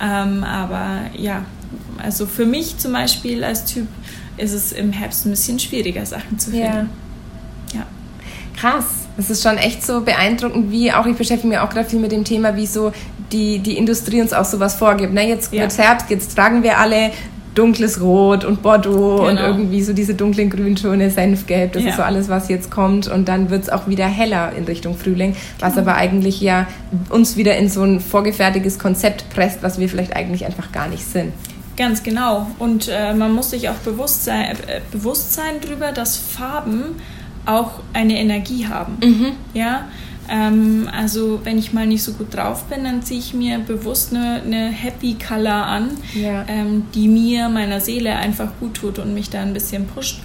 Ähm, 0.02 0.44
aber 0.44 1.02
ja, 1.16 1.46
also 2.02 2.26
für 2.26 2.46
mich 2.46 2.78
zum 2.78 2.94
Beispiel 2.94 3.44
als 3.44 3.66
Typ 3.66 3.88
ist 4.38 4.54
es 4.54 4.72
im 4.72 4.92
Herbst 4.92 5.26
ein 5.26 5.30
bisschen 5.30 5.60
schwieriger, 5.60 6.06
Sachen 6.06 6.40
zu 6.40 6.52
finden 6.52 6.90
krass. 8.56 8.86
Es 9.18 9.30
ist 9.30 9.44
schon 9.44 9.58
echt 9.58 9.86
so 9.86 10.02
beeindruckend, 10.02 10.72
wie 10.72 10.92
auch 10.92 11.06
ich 11.06 11.16
beschäftige 11.16 11.48
mich 11.48 11.60
auch 11.60 11.70
gerade 11.70 11.88
viel 11.88 12.00
mit 12.00 12.12
dem 12.12 12.24
Thema, 12.24 12.56
wie 12.56 12.66
so 12.66 12.92
die, 13.32 13.60
die 13.60 13.78
Industrie 13.78 14.22
uns 14.22 14.34
auch 14.34 14.46
sowas 14.46 14.76
vorgibt. 14.76 15.14
Ne, 15.14 15.28
jetzt 15.28 15.54
ja. 15.54 15.62
wird 15.62 15.78
Herbst, 15.78 16.10
jetzt 16.10 16.36
tragen 16.36 16.64
wir 16.64 16.80
alle 16.80 17.12
dunkles 17.56 18.02
Rot 18.02 18.46
und 18.46 18.62
Bordeaux 18.62 19.18
genau. 19.18 19.30
und 19.30 19.38
irgendwie 19.38 19.84
so 19.84 19.94
diese 19.94 20.16
dunklen 20.16 20.50
Grüntöne, 20.50 21.12
Senfgelb, 21.12 21.74
das 21.74 21.84
ja. 21.84 21.90
ist 21.90 21.98
so 21.98 22.02
alles, 22.02 22.30
was 22.30 22.50
jetzt 22.50 22.72
kommt. 22.72 23.08
Und 23.08 23.28
dann 23.28 23.50
wird 23.50 23.64
es 23.64 23.70
auch 23.70 23.88
wieder 23.88 24.08
heller 24.08 24.54
in 24.58 24.64
Richtung 24.64 24.98
Frühling, 24.98 25.36
was 25.60 25.76
genau. 25.76 25.90
aber 25.90 25.98
eigentlich 25.98 26.42
ja 26.42 26.68
uns 27.10 27.38
wieder 27.38 27.56
in 27.58 27.70
so 27.70 27.84
ein 27.84 28.00
vorgefertigtes 28.00 28.80
Konzept 28.80 29.30
presst, 29.30 29.62
was 29.62 29.80
wir 29.80 29.90
vielleicht 29.90 30.16
eigentlich 30.16 30.46
einfach 30.46 30.72
gar 30.72 30.88
nicht 30.88 31.06
sind. 31.06 31.34
Ganz 31.76 32.04
genau. 32.04 32.48
Und 32.60 32.88
äh, 32.88 33.14
man 33.14 33.34
muss 33.34 33.50
sich 33.50 33.70
auch 33.70 33.76
bewusst 33.76 34.26
sein, 34.26 34.56
äh, 34.68 34.82
bewusst 34.92 35.34
sein 35.34 35.56
darüber, 35.62 35.92
dass 35.92 36.18
Farben 36.18 36.96
auch 37.46 37.80
eine 37.94 38.20
Energie 38.20 38.68
haben. 38.68 38.98
Mhm. 39.04 39.32
Ja, 39.54 39.88
ähm, 40.30 40.90
also 40.92 41.42
wenn 41.44 41.58
ich 41.58 41.74
mal 41.74 41.86
nicht 41.86 42.04
so 42.04 42.14
gut 42.14 42.34
drauf 42.34 42.66
bin, 42.66 42.84
dann 42.86 43.04
ziehe 43.04 43.20
ich 43.20 43.34
mir 43.34 43.60
bewusst 43.60 44.14
eine, 44.14 44.42
eine 44.42 44.70
Happy 44.70 45.16
Color 45.16 45.66
an, 45.66 45.92
ja. 46.14 46.46
ähm, 46.48 46.86
die 46.94 47.08
mir, 47.08 47.50
meiner 47.50 47.82
Seele 47.82 48.16
einfach 48.16 48.50
gut 48.60 48.76
tut 48.76 49.00
und 49.00 49.14
mich 49.14 49.30
da 49.30 49.42
ein 49.42 49.54
bisschen 49.54 49.86
pusht. 49.88 50.22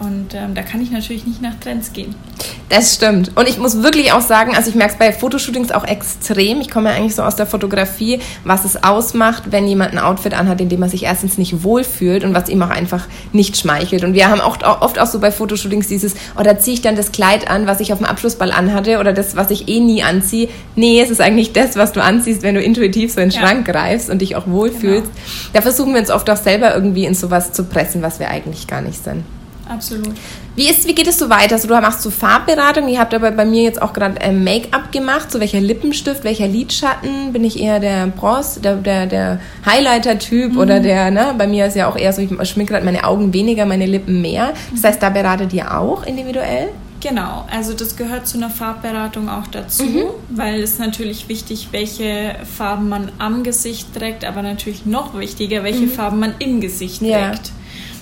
Und 0.00 0.34
ähm, 0.34 0.54
da 0.54 0.62
kann 0.62 0.80
ich 0.80 0.90
natürlich 0.90 1.26
nicht 1.26 1.40
nach 1.40 1.54
Trends 1.60 1.92
gehen. 1.92 2.14
Das 2.68 2.94
stimmt. 2.94 3.32
Und 3.36 3.48
ich 3.48 3.58
muss 3.58 3.82
wirklich 3.82 4.12
auch 4.12 4.22
sagen, 4.22 4.56
also 4.56 4.70
ich 4.70 4.74
merke 4.74 4.94
es 4.94 4.98
bei 4.98 5.12
Fotoshootings 5.12 5.70
auch 5.70 5.84
extrem. 5.84 6.60
Ich 6.60 6.70
komme 6.70 6.90
ja 6.90 6.96
eigentlich 6.96 7.14
so 7.14 7.22
aus 7.22 7.36
der 7.36 7.46
Fotografie, 7.46 8.20
was 8.42 8.64
es 8.64 8.82
ausmacht, 8.82 9.44
wenn 9.50 9.68
jemand 9.68 9.92
ein 9.92 9.98
Outfit 9.98 10.32
anhat, 10.34 10.60
in 10.60 10.70
dem 10.70 10.80
man 10.80 10.88
sich 10.88 11.04
erstens 11.04 11.36
nicht 11.36 11.62
wohlfühlt 11.62 12.24
und 12.24 12.34
was 12.34 12.48
ihm 12.48 12.62
auch 12.62 12.70
einfach 12.70 13.06
nicht 13.32 13.56
schmeichelt. 13.56 14.02
Und 14.02 14.14
wir 14.14 14.28
haben 14.28 14.40
auch 14.40 14.58
oft 14.80 14.98
auch 14.98 15.06
so 15.06 15.20
bei 15.20 15.30
Fotoshootings 15.30 15.88
dieses, 15.88 16.14
oder 16.38 16.52
oh, 16.52 16.58
ziehe 16.58 16.74
ich 16.74 16.80
dann 16.80 16.96
das 16.96 17.12
Kleid 17.12 17.50
an, 17.50 17.66
was 17.66 17.80
ich 17.80 17.92
auf 17.92 17.98
dem 17.98 18.06
Abschlussball 18.06 18.50
anhatte 18.50 18.98
oder 18.98 19.12
das, 19.12 19.36
was 19.36 19.50
ich 19.50 19.68
eh 19.68 19.80
nie 19.80 20.02
anziehe. 20.02 20.48
Nee, 20.74 21.00
es 21.00 21.10
ist 21.10 21.20
eigentlich 21.20 21.52
das, 21.52 21.76
was 21.76 21.92
du 21.92 22.02
anziehst, 22.02 22.42
wenn 22.42 22.54
du 22.54 22.62
intuitiv 22.62 23.12
so 23.12 23.20
in 23.20 23.28
den 23.28 23.38
ja. 23.38 23.46
Schrank 23.46 23.66
greifst 23.66 24.08
und 24.08 24.22
dich 24.22 24.36
auch 24.36 24.46
wohlfühlst. 24.46 25.04
Genau. 25.04 25.52
Da 25.52 25.60
versuchen 25.60 25.92
wir 25.92 26.00
uns 26.00 26.10
oft 26.10 26.28
auch 26.30 26.36
selber 26.36 26.74
irgendwie 26.74 27.04
in 27.04 27.14
sowas 27.14 27.52
zu 27.52 27.64
pressen, 27.64 28.00
was 28.02 28.20
wir 28.20 28.28
eigentlich 28.30 28.66
gar 28.66 28.80
nicht 28.80 29.02
sind. 29.04 29.24
Absolut. 29.68 30.14
Wie, 30.56 30.68
ist, 30.68 30.86
wie 30.86 30.94
geht 30.94 31.08
es 31.08 31.18
so 31.18 31.28
weiter? 31.30 31.56
Also 31.56 31.66
du 31.66 31.74
machst 31.74 32.02
so 32.02 32.10
Farbberatung, 32.10 32.88
ihr 32.88 33.00
habt 33.00 33.12
aber 33.12 33.32
bei 33.32 33.44
mir 33.44 33.62
jetzt 33.62 33.82
auch 33.82 33.92
gerade 33.92 34.20
äh, 34.20 34.32
Make-up 34.32 34.92
gemacht, 34.92 35.32
so 35.32 35.40
welcher 35.40 35.60
Lippenstift, 35.60 36.22
welcher 36.22 36.46
Lidschatten, 36.46 37.32
bin 37.32 37.42
ich 37.44 37.58
eher 37.58 37.80
der 37.80 38.06
Bronze, 38.06 38.60
der, 38.60 38.76
der, 38.76 39.06
der 39.06 39.40
Highlighter-Typ 39.66 40.52
mhm. 40.52 40.58
oder 40.58 40.78
der, 40.78 41.10
ne, 41.10 41.34
bei 41.36 41.48
mir 41.48 41.66
ist 41.66 41.74
ja 41.74 41.88
auch 41.88 41.96
eher 41.96 42.12
so, 42.12 42.22
ich 42.22 42.48
schminke 42.48 42.72
gerade 42.72 42.84
meine 42.84 43.04
Augen 43.04 43.32
weniger, 43.32 43.66
meine 43.66 43.86
Lippen 43.86 44.22
mehr. 44.22 44.54
Das 44.72 44.84
heißt, 44.84 45.02
da 45.02 45.10
beratet 45.10 45.52
ihr 45.52 45.76
auch 45.76 46.06
individuell? 46.06 46.68
Genau, 47.00 47.44
also 47.50 47.74
das 47.74 47.96
gehört 47.96 48.26
zu 48.26 48.38
einer 48.38 48.48
Farbberatung 48.48 49.28
auch 49.28 49.46
dazu, 49.48 49.84
mhm. 49.84 50.04
weil 50.30 50.62
es 50.62 50.78
natürlich 50.78 51.28
wichtig, 51.28 51.68
welche 51.70 52.36
Farben 52.56 52.88
man 52.88 53.12
am 53.18 53.42
Gesicht 53.42 53.92
trägt, 53.94 54.24
aber 54.24 54.40
natürlich 54.40 54.86
noch 54.86 55.18
wichtiger, 55.18 55.64
welche 55.64 55.82
mhm. 55.82 55.90
Farben 55.90 56.18
man 56.20 56.34
im 56.38 56.62
Gesicht 56.62 57.00
trägt. 57.00 57.10
Ja 57.10 57.32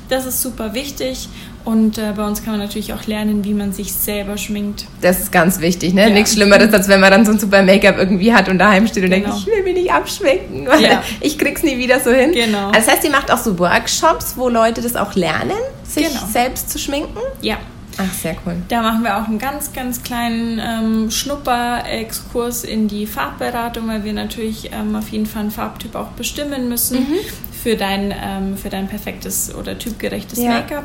Das 0.08 0.24
ist 0.24 0.40
super 0.40 0.74
wichtig. 0.74 1.28
Und 1.64 1.96
äh, 1.98 2.12
bei 2.16 2.26
uns 2.26 2.42
kann 2.42 2.54
man 2.54 2.60
natürlich 2.60 2.92
auch 2.92 3.06
lernen, 3.06 3.44
wie 3.44 3.54
man 3.54 3.72
sich 3.72 3.92
selber 3.92 4.36
schminkt. 4.36 4.86
Das 5.00 5.20
ist 5.20 5.32
ganz 5.32 5.60
wichtig, 5.60 5.94
ne? 5.94 6.08
Ja. 6.08 6.10
Nichts 6.10 6.34
Schlimmeres, 6.34 6.72
als 6.74 6.88
wenn 6.88 7.00
man 7.00 7.10
dann 7.10 7.24
so 7.24 7.32
ein 7.32 7.38
super 7.38 7.62
Make-up 7.62 7.98
irgendwie 7.98 8.32
hat 8.32 8.48
und 8.48 8.58
daheim 8.58 8.86
steht 8.88 9.04
und 9.04 9.10
genau. 9.10 9.26
denkt, 9.26 9.38
ich 9.38 9.46
will 9.46 9.62
mich 9.62 9.74
nicht 9.74 9.92
abschminken, 9.92 10.66
weil 10.68 10.82
ja. 10.82 11.02
ich 11.20 11.38
krieg's 11.38 11.62
nie 11.62 11.78
wieder 11.78 12.00
so 12.00 12.10
hin. 12.10 12.32
Genau. 12.32 12.68
Also 12.68 12.72
das 12.72 12.88
heißt, 12.88 13.04
ihr 13.04 13.10
macht 13.10 13.30
auch 13.30 13.38
so 13.38 13.58
Workshops, 13.58 14.34
wo 14.36 14.48
Leute 14.48 14.82
das 14.82 14.96
auch 14.96 15.14
lernen, 15.14 15.52
sich 15.84 16.08
genau. 16.08 16.26
selbst 16.32 16.70
zu 16.70 16.78
schminken? 16.78 17.18
Ja. 17.40 17.58
Ach, 17.98 18.12
sehr 18.12 18.36
cool. 18.46 18.56
Da 18.68 18.82
machen 18.82 19.02
wir 19.02 19.18
auch 19.18 19.28
einen 19.28 19.38
ganz, 19.38 19.72
ganz 19.72 20.02
kleinen 20.02 20.58
ähm, 20.58 21.10
Schnupper-Exkurs 21.10 22.64
in 22.64 22.88
die 22.88 23.06
Farbberatung, 23.06 23.86
weil 23.86 24.02
wir 24.02 24.14
natürlich 24.14 24.70
ähm, 24.72 24.96
auf 24.96 25.10
jeden 25.10 25.26
Fall 25.26 25.42
einen 25.42 25.50
Farbtyp 25.50 25.94
auch 25.94 26.08
bestimmen 26.08 26.68
müssen 26.68 27.00
mhm. 27.00 27.18
für, 27.62 27.76
dein, 27.76 28.14
ähm, 28.18 28.56
für 28.56 28.70
dein 28.70 28.88
perfektes 28.88 29.54
oder 29.54 29.78
typgerechtes 29.78 30.38
ja. 30.38 30.52
Make-up. 30.52 30.84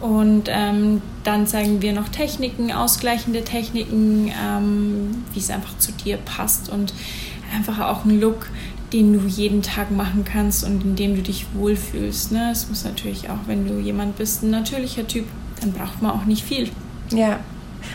Und 0.00 0.44
ähm, 0.48 1.02
dann 1.24 1.46
zeigen 1.46 1.82
wir 1.82 1.92
noch 1.92 2.08
Techniken, 2.08 2.72
ausgleichende 2.72 3.44
Techniken, 3.44 4.32
ähm, 4.42 5.24
wie 5.34 5.38
es 5.38 5.50
einfach 5.50 5.76
zu 5.78 5.92
dir 5.92 6.16
passt 6.16 6.70
und 6.70 6.94
einfach 7.54 7.80
auch 7.80 8.04
ein 8.04 8.18
Look, 8.18 8.48
den 8.92 9.12
du 9.12 9.26
jeden 9.28 9.62
Tag 9.62 9.90
machen 9.90 10.24
kannst 10.24 10.64
und 10.64 10.82
in 10.82 10.96
dem 10.96 11.16
du 11.16 11.22
dich 11.22 11.46
wohlfühlst. 11.54 12.32
Ne? 12.32 12.50
Es 12.50 12.68
muss 12.68 12.84
natürlich 12.84 13.28
auch, 13.28 13.38
wenn 13.46 13.66
du 13.66 13.78
jemand 13.78 14.16
bist, 14.16 14.42
ein 14.42 14.50
natürlicher 14.50 15.06
Typ, 15.06 15.26
dann 15.60 15.72
braucht 15.72 16.00
man 16.00 16.12
auch 16.12 16.24
nicht 16.24 16.44
viel. 16.44 16.70
Ja. 17.10 17.40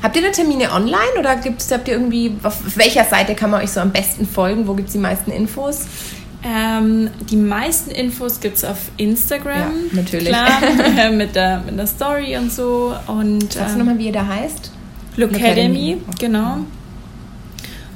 Habt 0.01 0.15
ihr 0.15 0.21
da 0.21 0.29
Termine 0.29 0.71
online 0.71 1.19
oder 1.19 1.35
gibt's, 1.35 1.71
habt 1.71 1.87
ihr 1.87 1.95
irgendwie, 1.95 2.35
auf 2.43 2.77
welcher 2.77 3.05
Seite 3.05 3.35
kann 3.35 3.49
man 3.49 3.61
euch 3.61 3.71
so 3.71 3.79
am 3.79 3.91
besten 3.91 4.27
folgen? 4.27 4.67
Wo 4.67 4.73
gibt 4.73 4.87
es 4.87 4.93
die 4.93 4.99
meisten 4.99 5.31
Infos? 5.31 5.85
Ähm, 6.47 7.09
die 7.31 7.37
meisten 7.37 7.89
Infos 7.89 8.39
gibt 8.39 8.57
es 8.57 8.63
auf 8.63 8.77
Instagram. 8.97 9.55
Ja, 9.57 9.71
natürlich. 9.93 10.27
Klar, 10.27 11.11
mit, 11.11 11.35
der, 11.35 11.61
mit 11.65 11.77
der 11.77 11.87
Story 11.87 12.37
und 12.37 12.51
so. 12.51 12.93
Und, 13.07 13.53
Sagst 13.53 13.73
du 13.73 13.79
nochmal, 13.79 13.97
wie 13.97 14.07
ihr 14.07 14.13
da 14.13 14.27
heißt? 14.27 14.71
Lookademy, 15.17 15.97
genau. 16.19 16.57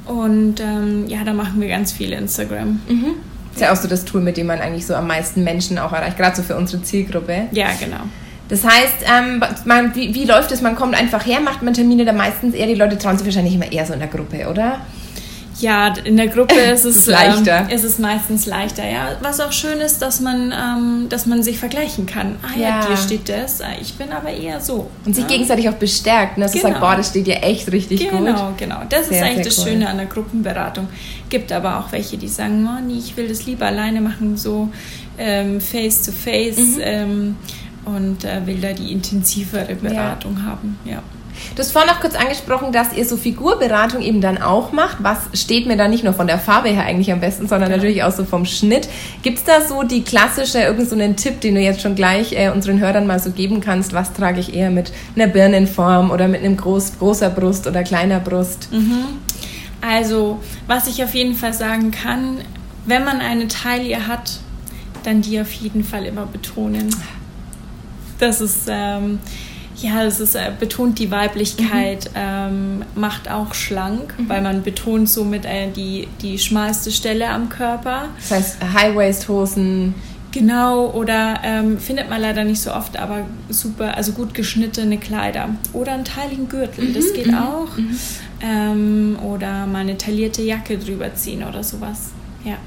Und 0.05 0.59
ähm, 0.59 1.07
ja, 1.07 1.23
da 1.23 1.33
machen 1.33 1.61
wir 1.61 1.67
ganz 1.67 1.91
viel 1.91 2.11
Instagram. 2.11 2.79
Mhm. 2.87 3.15
Ist 3.53 3.61
ja 3.61 3.71
auch 3.71 3.75
so 3.75 3.87
das 3.87 4.05
Tool, 4.05 4.21
mit 4.21 4.37
dem 4.37 4.47
man 4.47 4.59
eigentlich 4.59 4.87
so 4.87 4.95
am 4.95 5.05
meisten 5.05 5.43
Menschen 5.43 5.77
auch 5.77 5.93
erreicht, 5.93 6.17
gerade 6.17 6.35
so 6.35 6.41
für 6.41 6.55
unsere 6.55 6.81
Zielgruppe. 6.81 7.49
Ja, 7.51 7.67
genau. 7.79 8.01
Das 8.47 8.63
heißt, 8.65 9.05
ähm, 9.05 9.43
man, 9.65 9.93
wie, 9.95 10.15
wie 10.15 10.25
läuft 10.25 10.51
es? 10.51 10.61
Man 10.61 10.75
kommt 10.75 10.95
einfach 10.95 11.23
her, 11.23 11.39
macht 11.39 11.61
man 11.61 11.75
Termine 11.75 12.03
da 12.03 12.13
meistens 12.13 12.55
eher, 12.55 12.65
die 12.65 12.73
Leute 12.73 12.97
trauen 12.97 13.15
sich 13.15 13.27
wahrscheinlich 13.27 13.53
immer 13.53 13.71
eher 13.71 13.85
so 13.85 13.93
in 13.93 13.99
der 13.99 14.07
Gruppe, 14.07 14.49
oder? 14.49 14.79
Ja, 15.59 15.93
in 16.03 16.17
der 16.17 16.27
Gruppe 16.27 16.55
ist 16.73 16.85
es, 16.85 16.97
ist 16.97 17.07
leichter. 17.07 17.67
Ähm, 17.69 17.69
ist 17.69 17.83
es 17.83 17.99
meistens 17.99 18.45
leichter. 18.45 18.87
Ja, 18.89 19.17
was 19.21 19.39
auch 19.39 19.51
schön 19.51 19.79
ist, 19.79 20.01
dass 20.01 20.19
man, 20.21 20.53
ähm, 20.53 21.07
dass 21.09 21.25
man 21.25 21.43
sich 21.43 21.59
vergleichen 21.59 22.05
kann. 22.05 22.37
Ah 22.41 22.57
ja, 22.57 22.69
ja, 22.69 22.85
dir 22.85 22.97
steht 22.97 23.29
das. 23.29 23.61
Ah, 23.61 23.67
ich 23.79 23.93
bin 23.95 24.11
aber 24.11 24.29
eher 24.29 24.61
so. 24.61 24.89
Und 25.05 25.15
sich 25.15 25.23
ja? 25.23 25.29
gegenseitig 25.29 25.69
auch 25.69 25.73
bestärkt. 25.73 26.37
Ne? 26.37 26.45
Dass 26.45 26.53
genau. 26.53 26.63
du 26.63 26.69
sagst, 26.69 26.81
boah, 26.81 26.95
das 26.95 27.09
steht 27.09 27.27
dir 27.27 27.43
echt 27.43 27.71
richtig 27.71 27.99
genau, 27.99 28.17
gut. 28.17 28.25
Genau, 28.25 28.53
genau. 28.57 28.81
Das 28.89 29.09
sehr, 29.09 29.17
ist 29.17 29.23
eigentlich 29.23 29.47
das 29.47 29.59
cool. 29.59 29.71
Schöne 29.71 29.89
an 29.89 29.97
der 29.97 30.05
Gruppenberatung. 30.05 30.87
Gibt 31.29 31.51
aber 31.51 31.79
auch 31.79 31.91
welche, 31.91 32.17
die 32.17 32.27
sagen, 32.27 32.67
oh, 32.67 32.81
nee, 32.85 32.97
ich 32.97 33.15
will 33.17 33.27
das 33.27 33.45
lieber 33.45 33.65
alleine 33.65 34.01
machen, 34.01 34.37
so 34.37 34.69
ähm, 35.17 35.59
face 35.59 36.03
to 36.03 36.11
face 36.11 36.57
mhm. 36.57 36.81
ähm, 36.81 37.35
und 37.85 38.23
äh, 38.23 38.45
will 38.45 38.59
da 38.61 38.73
die 38.73 38.91
intensivere 38.91 39.75
Beratung 39.75 40.37
ja. 40.37 40.43
haben. 40.43 40.79
Ja. 40.85 41.03
Du 41.55 41.59
hast 41.59 41.71
vorhin 41.71 41.89
noch 41.89 41.99
kurz 41.99 42.15
angesprochen, 42.15 42.71
dass 42.71 42.93
ihr 42.93 43.05
so 43.05 43.17
Figurberatung 43.17 44.01
eben 44.01 44.21
dann 44.21 44.41
auch 44.41 44.71
macht. 44.71 44.97
Was 45.01 45.17
steht 45.33 45.67
mir 45.67 45.77
da 45.77 45.87
nicht 45.87 46.03
nur 46.03 46.13
von 46.13 46.27
der 46.27 46.39
Farbe 46.39 46.69
her 46.69 46.85
eigentlich 46.85 47.11
am 47.11 47.19
besten, 47.19 47.47
sondern 47.47 47.69
genau. 47.69 47.77
natürlich 47.77 48.03
auch 48.03 48.11
so 48.11 48.23
vom 48.25 48.45
Schnitt. 48.45 48.87
Gibt 49.23 49.39
es 49.39 49.43
da 49.43 49.61
so 49.61 49.83
die 49.83 50.03
klassische, 50.03 50.59
irgend 50.59 50.89
so 50.89 50.95
einen 50.95 51.15
Tipp, 51.15 51.41
den 51.41 51.55
du 51.55 51.61
jetzt 51.61 51.81
schon 51.81 51.95
gleich 51.95 52.33
äh, 52.33 52.49
unseren 52.49 52.79
Hörern 52.79 53.07
mal 53.07 53.19
so 53.19 53.31
geben 53.31 53.61
kannst? 53.61 53.93
Was 53.93 54.13
trage 54.13 54.39
ich 54.39 54.53
eher 54.53 54.71
mit 54.71 54.91
einer 55.15 55.27
Birnenform 55.27 56.11
oder 56.11 56.27
mit 56.27 56.43
einem 56.43 56.57
groß, 56.57 56.99
großer 56.99 57.29
Brust 57.29 57.67
oder 57.67 57.83
kleiner 57.83 58.19
Brust? 58.19 58.69
Mhm. 58.71 59.05
Also, 59.81 60.39
was 60.67 60.87
ich 60.87 61.03
auf 61.03 61.13
jeden 61.13 61.35
Fall 61.35 61.53
sagen 61.53 61.91
kann, 61.91 62.37
wenn 62.85 63.03
man 63.03 63.19
eine 63.19 63.47
Taille 63.47 64.07
hat, 64.07 64.39
dann 65.03 65.21
die 65.21 65.39
auf 65.39 65.51
jeden 65.53 65.83
Fall 65.83 66.05
immer 66.05 66.25
betonen. 66.25 66.93
Das 68.19 68.41
ist... 68.41 68.67
Ähm, 68.69 69.19
ja, 69.81 70.03
es 70.03 70.19
ist, 70.19 70.35
äh, 70.35 70.51
betont 70.57 70.99
die 70.99 71.11
Weiblichkeit, 71.11 72.09
mhm. 72.11 72.15
ähm, 72.15 72.85
macht 72.95 73.29
auch 73.29 73.53
schlank, 73.53 74.13
mhm. 74.17 74.29
weil 74.29 74.41
man 74.41 74.63
betont 74.63 75.09
somit 75.09 75.45
äh, 75.45 75.69
die, 75.71 76.07
die 76.21 76.37
schmalste 76.39 76.91
Stelle 76.91 77.29
am 77.29 77.49
Körper. 77.49 78.09
Das 78.17 78.31
heißt 78.31 78.57
High-Waist-Hosen. 78.73 79.95
Genau, 80.31 80.91
oder 80.91 81.39
ähm, 81.43 81.79
findet 81.79 82.07
man 82.09 82.21
leider 82.21 82.43
nicht 82.43 82.61
so 82.61 82.71
oft, 82.71 82.97
aber 82.97 83.25
super, 83.49 83.97
also 83.97 84.11
gut 84.11 84.35
geschnittene 84.35 84.99
Kleider. 84.99 85.49
Oder 85.73 85.93
einen 85.93 86.05
teiligen 86.05 86.47
Gürtel, 86.47 86.85
mhm. 86.85 86.93
das 86.93 87.13
geht 87.13 87.27
mhm. 87.27 87.35
auch. 87.35 87.77
Mhm. 87.77 87.99
Ähm, 88.41 89.19
oder 89.23 89.65
mal 89.65 89.79
eine 89.79 89.97
taillierte 89.97 90.43
Jacke 90.43 90.77
drüber 90.77 91.13
ziehen 91.15 91.43
oder 91.43 91.63
sowas. 91.63 92.09
Ja. 92.45 92.57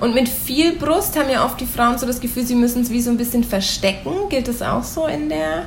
Und 0.00 0.14
mit 0.14 0.28
viel 0.28 0.72
Brust 0.72 1.18
haben 1.18 1.30
ja 1.30 1.44
oft 1.44 1.60
die 1.60 1.66
Frauen 1.66 1.98
so 1.98 2.06
das 2.06 2.20
Gefühl, 2.20 2.44
sie 2.44 2.54
müssen 2.54 2.82
es 2.82 2.90
wie 2.90 3.00
so 3.00 3.10
ein 3.10 3.16
bisschen 3.16 3.44
verstecken. 3.44 4.12
Gilt 4.30 4.48
das 4.48 4.62
auch 4.62 4.82
so 4.82 5.06
in 5.06 5.28
der 5.28 5.66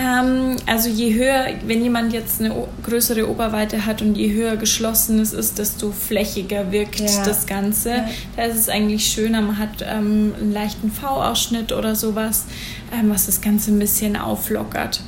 ähm, 0.00 0.56
also 0.66 0.88
je 0.88 1.14
höher, 1.14 1.46
wenn 1.66 1.82
jemand 1.82 2.12
jetzt 2.12 2.40
eine 2.40 2.54
größere 2.82 3.28
Oberweite 3.28 3.84
hat 3.84 4.00
und 4.00 4.16
je 4.16 4.32
höher 4.32 4.56
geschlossen 4.56 5.18
es 5.18 5.32
ist, 5.32 5.58
desto 5.58 5.92
flächiger 5.92 6.72
wirkt 6.72 7.00
ja. 7.00 7.24
das 7.24 7.46
Ganze. 7.46 7.90
Ja. 7.90 8.08
Da 8.36 8.44
ist 8.44 8.56
es 8.56 8.68
eigentlich 8.68 9.06
schöner, 9.06 9.42
man 9.42 9.58
hat 9.58 9.82
ähm, 9.82 10.34
einen 10.40 10.52
leichten 10.52 10.90
V-Ausschnitt 10.90 11.72
oder 11.72 11.94
sowas, 11.94 12.46
ähm, 12.92 13.10
was 13.10 13.26
das 13.26 13.40
Ganze 13.40 13.72
ein 13.72 13.78
bisschen 13.78 14.16
auflockert. 14.16 15.02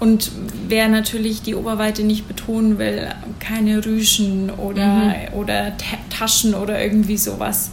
Und 0.00 0.32
wer 0.68 0.88
natürlich 0.88 1.40
die 1.42 1.54
Oberweite 1.54 2.02
nicht 2.02 2.28
betonen 2.28 2.78
will, 2.78 3.08
keine 3.38 3.84
Rüschen 3.86 4.50
oder, 4.50 4.86
mhm. 4.86 5.14
oder 5.34 5.72
Taschen 6.10 6.54
oder 6.54 6.82
irgendwie 6.82 7.16
sowas, 7.16 7.70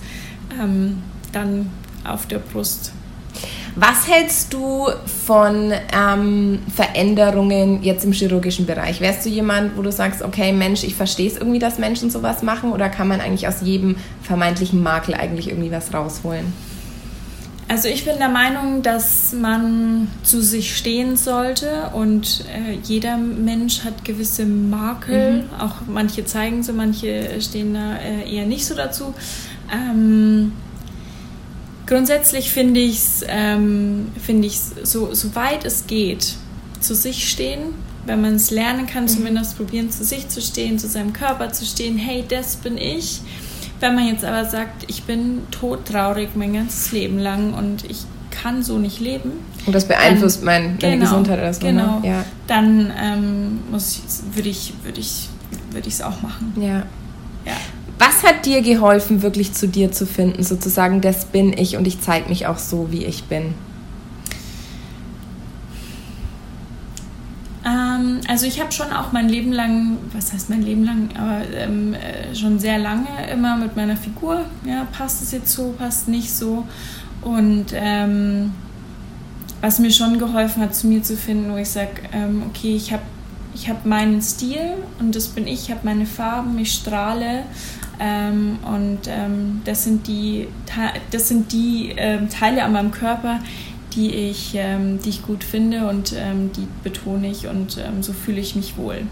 ähm, 0.61 1.01
dann 1.33 1.69
auf 2.05 2.27
der 2.27 2.39
Brust 2.39 2.93
was 3.75 4.07
hältst 4.07 4.53
du 4.53 4.89
von 5.25 5.71
ähm, 5.95 6.59
Veränderungen 6.73 7.83
jetzt 7.83 8.03
im 8.03 8.11
chirurgischen 8.11 8.65
Bereich? 8.65 8.99
Wärst 9.01 9.25
du 9.25 9.29
jemand, 9.29 9.77
wo 9.77 9.81
du 9.81 9.91
sagst, 9.91 10.21
okay, 10.21 10.51
Mensch, 10.51 10.83
ich 10.83 10.95
verstehe 10.95 11.27
es 11.27 11.37
irgendwie, 11.37 11.59
dass 11.59 11.79
Menschen 11.79 12.09
sowas 12.09 12.43
machen? 12.43 12.71
Oder 12.73 12.89
kann 12.89 13.07
man 13.07 13.21
eigentlich 13.21 13.47
aus 13.47 13.61
jedem 13.61 13.95
vermeintlichen 14.21 14.83
Makel 14.83 15.13
eigentlich 15.13 15.49
irgendwie 15.49 15.71
was 15.71 15.93
rausholen? 15.93 16.53
Also 17.71 17.87
ich 17.87 18.03
bin 18.03 18.17
der 18.17 18.27
Meinung, 18.27 18.81
dass 18.81 19.31
man 19.31 20.09
zu 20.23 20.41
sich 20.41 20.75
stehen 20.75 21.15
sollte 21.15 21.91
und 21.93 22.43
äh, 22.53 22.77
jeder 22.83 23.15
Mensch 23.15 23.85
hat 23.85 24.03
gewisse 24.03 24.45
Makel. 24.45 25.43
Mhm. 25.43 25.43
Auch 25.57 25.75
manche 25.87 26.25
zeigen 26.25 26.63
so, 26.63 26.73
manche 26.73 27.39
stehen 27.39 27.73
da 27.73 27.95
äh, 27.95 28.29
eher 28.29 28.45
nicht 28.45 28.65
so 28.65 28.75
dazu. 28.75 29.13
Ähm, 29.73 30.51
grundsätzlich 31.91 32.51
finde 32.51 32.79
ich 32.79 32.99
es, 32.99 33.25
ähm, 33.27 34.13
find 34.25 34.49
so, 34.83 35.13
so 35.13 35.35
weit 35.35 35.65
es 35.65 35.87
geht, 35.87 36.35
zu 36.79 36.95
sich 36.95 37.29
stehen, 37.29 37.73
wenn 38.05 38.21
man 38.21 38.35
es 38.35 38.49
lernen 38.49 38.87
kann, 38.87 39.03
mhm. 39.03 39.07
zumindest 39.09 39.57
probieren, 39.57 39.91
zu 39.91 40.05
sich 40.05 40.29
zu 40.29 40.41
stehen, 40.41 40.79
zu 40.79 40.87
seinem 40.87 41.11
Körper 41.11 41.51
zu 41.51 41.65
stehen, 41.65 41.97
hey, 41.97 42.23
das 42.25 42.55
bin 42.55 42.77
ich. 42.77 43.19
Wenn 43.81 43.95
man 43.95 44.07
jetzt 44.07 44.23
aber 44.23 44.45
sagt, 44.45 44.85
ich 44.87 45.03
bin 45.03 45.41
todtraurig 45.51 46.29
mein 46.35 46.53
ganzes 46.53 46.93
Leben 46.93 47.19
lang 47.19 47.53
und 47.53 47.83
ich 47.83 48.05
kann 48.29 48.63
so 48.63 48.77
nicht 48.77 49.01
leben. 49.01 49.33
Und 49.65 49.75
das 49.75 49.85
beeinflusst 49.85 50.37
dann, 50.37 50.45
mein, 50.45 50.63
meine 50.81 50.93
genau, 50.93 51.09
Gesundheit 51.09 51.39
oder 51.39 51.53
so. 51.53 51.65
Ne? 51.65 51.73
Genau. 51.73 51.99
Ne? 51.99 52.07
Ja. 52.07 52.25
Dann 52.47 52.93
ähm, 52.97 53.59
würde 53.69 54.49
ich 54.49 54.71
es 54.71 54.85
würd 54.85 54.97
ich, 54.97 55.29
würd 55.71 56.03
auch 56.05 56.21
machen. 56.21 56.53
Ja. 56.55 56.83
Was 58.21 58.29
hat 58.29 58.45
dir 58.45 58.61
geholfen, 58.61 59.21
wirklich 59.21 59.53
zu 59.53 59.67
dir 59.67 59.91
zu 59.91 60.05
finden, 60.05 60.43
sozusagen, 60.43 61.01
das 61.01 61.25
bin 61.25 61.57
ich 61.57 61.77
und 61.77 61.87
ich 61.87 62.01
zeige 62.01 62.29
mich 62.29 62.45
auch 62.45 62.57
so, 62.57 62.91
wie 62.91 63.03
ich 63.03 63.23
bin? 63.23 63.53
Ähm, 67.65 68.19
also 68.27 68.45
ich 68.45 68.59
habe 68.59 68.71
schon 68.71 68.91
auch 68.91 69.11
mein 69.11 69.27
Leben 69.27 69.51
lang, 69.51 69.97
was 70.13 70.33
heißt 70.33 70.49
mein 70.49 70.61
Leben 70.61 70.83
lang, 70.83 71.09
aber 71.15 71.41
ähm, 71.55 71.93
äh, 71.93 72.35
schon 72.35 72.59
sehr 72.59 72.77
lange 72.77 73.07
immer 73.31 73.57
mit 73.57 73.75
meiner 73.75 73.97
Figur, 73.97 74.45
ja, 74.65 74.87
passt 74.91 75.23
es 75.23 75.31
jetzt 75.31 75.51
so, 75.51 75.73
passt 75.77 76.07
nicht 76.07 76.31
so. 76.31 76.65
Und 77.21 77.67
ähm, 77.73 78.51
was 79.61 79.79
mir 79.79 79.91
schon 79.91 80.19
geholfen 80.19 80.61
hat, 80.61 80.75
zu 80.75 80.87
mir 80.87 81.01
zu 81.01 81.17
finden, 81.17 81.51
wo 81.51 81.57
ich 81.57 81.69
sage, 81.69 82.01
ähm, 82.13 82.43
okay, 82.49 82.75
ich 82.75 82.91
habe 82.91 83.03
ich 83.53 83.69
hab 83.69 83.85
meinen 83.85 84.21
Stil 84.21 84.75
und 84.99 85.15
das 85.15 85.27
bin 85.27 85.45
ich, 85.45 85.63
ich 85.63 85.71
habe 85.71 85.81
meine 85.83 86.05
Farben, 86.05 86.57
ich 86.57 86.71
strahle 86.71 87.43
ähm, 88.01 88.57
und 88.63 89.01
ähm, 89.07 89.61
das 89.63 89.83
sind 89.83 90.07
die, 90.07 90.47
das 91.11 91.27
sind 91.27 91.51
die 91.51 91.93
ähm, 91.95 92.29
Teile 92.29 92.63
an 92.63 92.73
meinem 92.73 92.89
Körper, 92.89 93.39
die 93.93 94.09
ich, 94.09 94.53
ähm, 94.55 94.99
die 95.03 95.09
ich 95.09 95.21
gut 95.21 95.43
finde 95.43 95.87
und 95.87 96.13
ähm, 96.17 96.51
die 96.51 96.67
betone 96.83 97.29
ich 97.29 97.47
und 97.47 97.77
ähm, 97.77 98.01
so 98.01 98.11
fühle 98.11 98.41
ich 98.41 98.55
mich 98.55 98.75
wohl. 98.75 99.03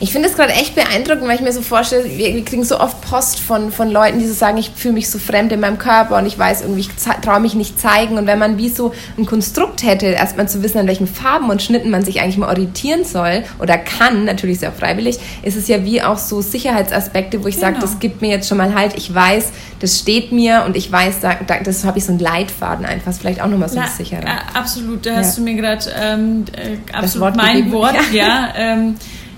Ich 0.00 0.12
finde 0.12 0.28
es 0.28 0.34
gerade 0.34 0.52
echt 0.52 0.74
beeindruckend, 0.74 1.26
weil 1.28 1.36
ich 1.36 1.40
mir 1.42 1.52
so 1.52 1.62
vorstelle, 1.62 2.04
wir, 2.04 2.44
kriegen 2.44 2.64
so 2.64 2.80
oft 2.80 3.00
Post 3.02 3.40
von, 3.40 3.70
von 3.70 3.90
Leuten, 3.90 4.18
die 4.18 4.26
so 4.26 4.34
sagen, 4.34 4.58
ich 4.58 4.70
fühle 4.74 4.94
mich 4.94 5.10
so 5.10 5.18
fremd 5.18 5.52
in 5.52 5.60
meinem 5.60 5.78
Körper 5.78 6.18
und 6.18 6.26
ich 6.26 6.38
weiß 6.38 6.62
irgendwie, 6.62 6.80
ich 6.80 6.90
traue 7.22 7.40
mich 7.40 7.54
nicht 7.54 7.78
zeigen. 7.78 8.18
Und 8.18 8.26
wenn 8.26 8.38
man 8.38 8.58
wie 8.58 8.68
so 8.68 8.92
ein 9.16 9.26
Konstrukt 9.26 9.82
hätte, 9.82 10.06
erstmal 10.06 10.48
zu 10.48 10.62
wissen, 10.62 10.78
an 10.78 10.86
welchen 10.86 11.06
Farben 11.06 11.50
und 11.50 11.62
Schnitten 11.62 11.90
man 11.90 12.04
sich 12.04 12.20
eigentlich 12.20 12.38
mal 12.38 12.48
orientieren 12.48 13.04
soll 13.04 13.44
oder 13.60 13.78
kann, 13.78 14.24
natürlich 14.24 14.60
sehr 14.60 14.72
freiwillig, 14.72 15.18
ist 15.42 15.56
es 15.56 15.68
ja 15.68 15.84
wie 15.84 16.02
auch 16.02 16.18
so 16.18 16.40
Sicherheitsaspekte, 16.40 17.42
wo 17.44 17.48
ich 17.48 17.56
genau. 17.56 17.68
sage, 17.68 17.78
das 17.80 17.98
gibt 17.98 18.22
mir 18.22 18.30
jetzt 18.30 18.48
schon 18.48 18.58
mal 18.58 18.74
halt, 18.74 18.96
ich 18.96 19.12
weiß, 19.12 19.52
das 19.80 19.98
steht 19.98 20.32
mir 20.32 20.64
und 20.66 20.76
ich 20.76 20.90
weiß, 20.90 21.20
da, 21.20 21.34
da, 21.46 21.58
das 21.58 21.84
habe 21.84 21.98
ich 21.98 22.04
so 22.04 22.12
einen 22.12 22.20
Leitfaden 22.20 22.86
einfach, 22.86 23.10
ist 23.10 23.20
vielleicht 23.20 23.42
auch 23.42 23.48
nochmal 23.48 23.68
so 23.68 23.78
ein 23.78 23.88
sicherer. 23.88 24.22
Absolut, 24.54 25.06
da 25.06 25.16
hast 25.16 25.38
du 25.38 25.42
mir 25.42 25.54
gerade 25.54 25.84
ähm, 26.00 26.44
äh, 26.52 26.76
absolut 26.92 27.36
mein 27.36 27.56
gegeben. 27.56 27.72
Wort, 27.72 27.96
ja. 28.12 28.24
ja 28.24 28.52
ähm, 28.56 28.94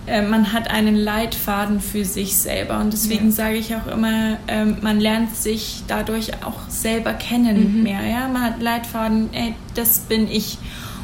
äh, 0.07 0.23
man 0.23 0.53
hat 0.53 0.71
einen 0.71 0.97
Leitfaden 0.97 1.81
für 1.81 2.05
sich 2.05 2.37
selber. 2.37 2.81
Und 2.81 2.93
deswegen 2.93 3.27
ja. 3.27 3.33
sage 3.33 3.57
ich 3.57 3.75
auch 3.75 3.87
immer, 3.87 4.37
ähm, 4.49 4.77
man 4.83 5.01
lernt 5.01 5.35
sich 5.35 5.83
dadurch 5.87 6.45
auch 6.45 6.69
selber 6.69 7.15
kennen 7.15 7.79
mhm. 7.79 7.83
mehr. 7.83 8.03
Ja? 8.07 8.29
Man 8.29 8.43
hat 8.43 8.63
Leitfaden, 8.63 9.31
ey, 9.33 9.55
das 9.75 10.01
bin 10.01 10.31
ich. 10.31 10.59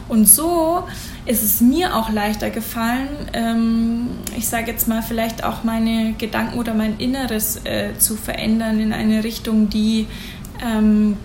Und 0.09 0.27
so 0.29 0.85
ist 1.25 1.43
es 1.43 1.61
mir 1.61 1.97
auch 1.97 2.11
leichter 2.11 2.51
gefallen, 2.51 3.09
ähm, 3.33 4.09
ich 4.37 4.49
sage 4.49 4.71
jetzt 4.71 4.89
mal, 4.89 5.03
vielleicht 5.03 5.45
auch 5.45 5.63
meine 5.63 6.15
Gedanken 6.19 6.59
oder 6.59 6.75
mein 6.75 6.99
Inneres 6.99 7.65
äh, 7.65 7.97
zu 7.97 8.17
verändern 8.17 8.81
in 8.81 8.93
eine 8.93 9.23
Richtung, 9.23 9.69
die 9.69 10.09
ähm, 10.63 11.17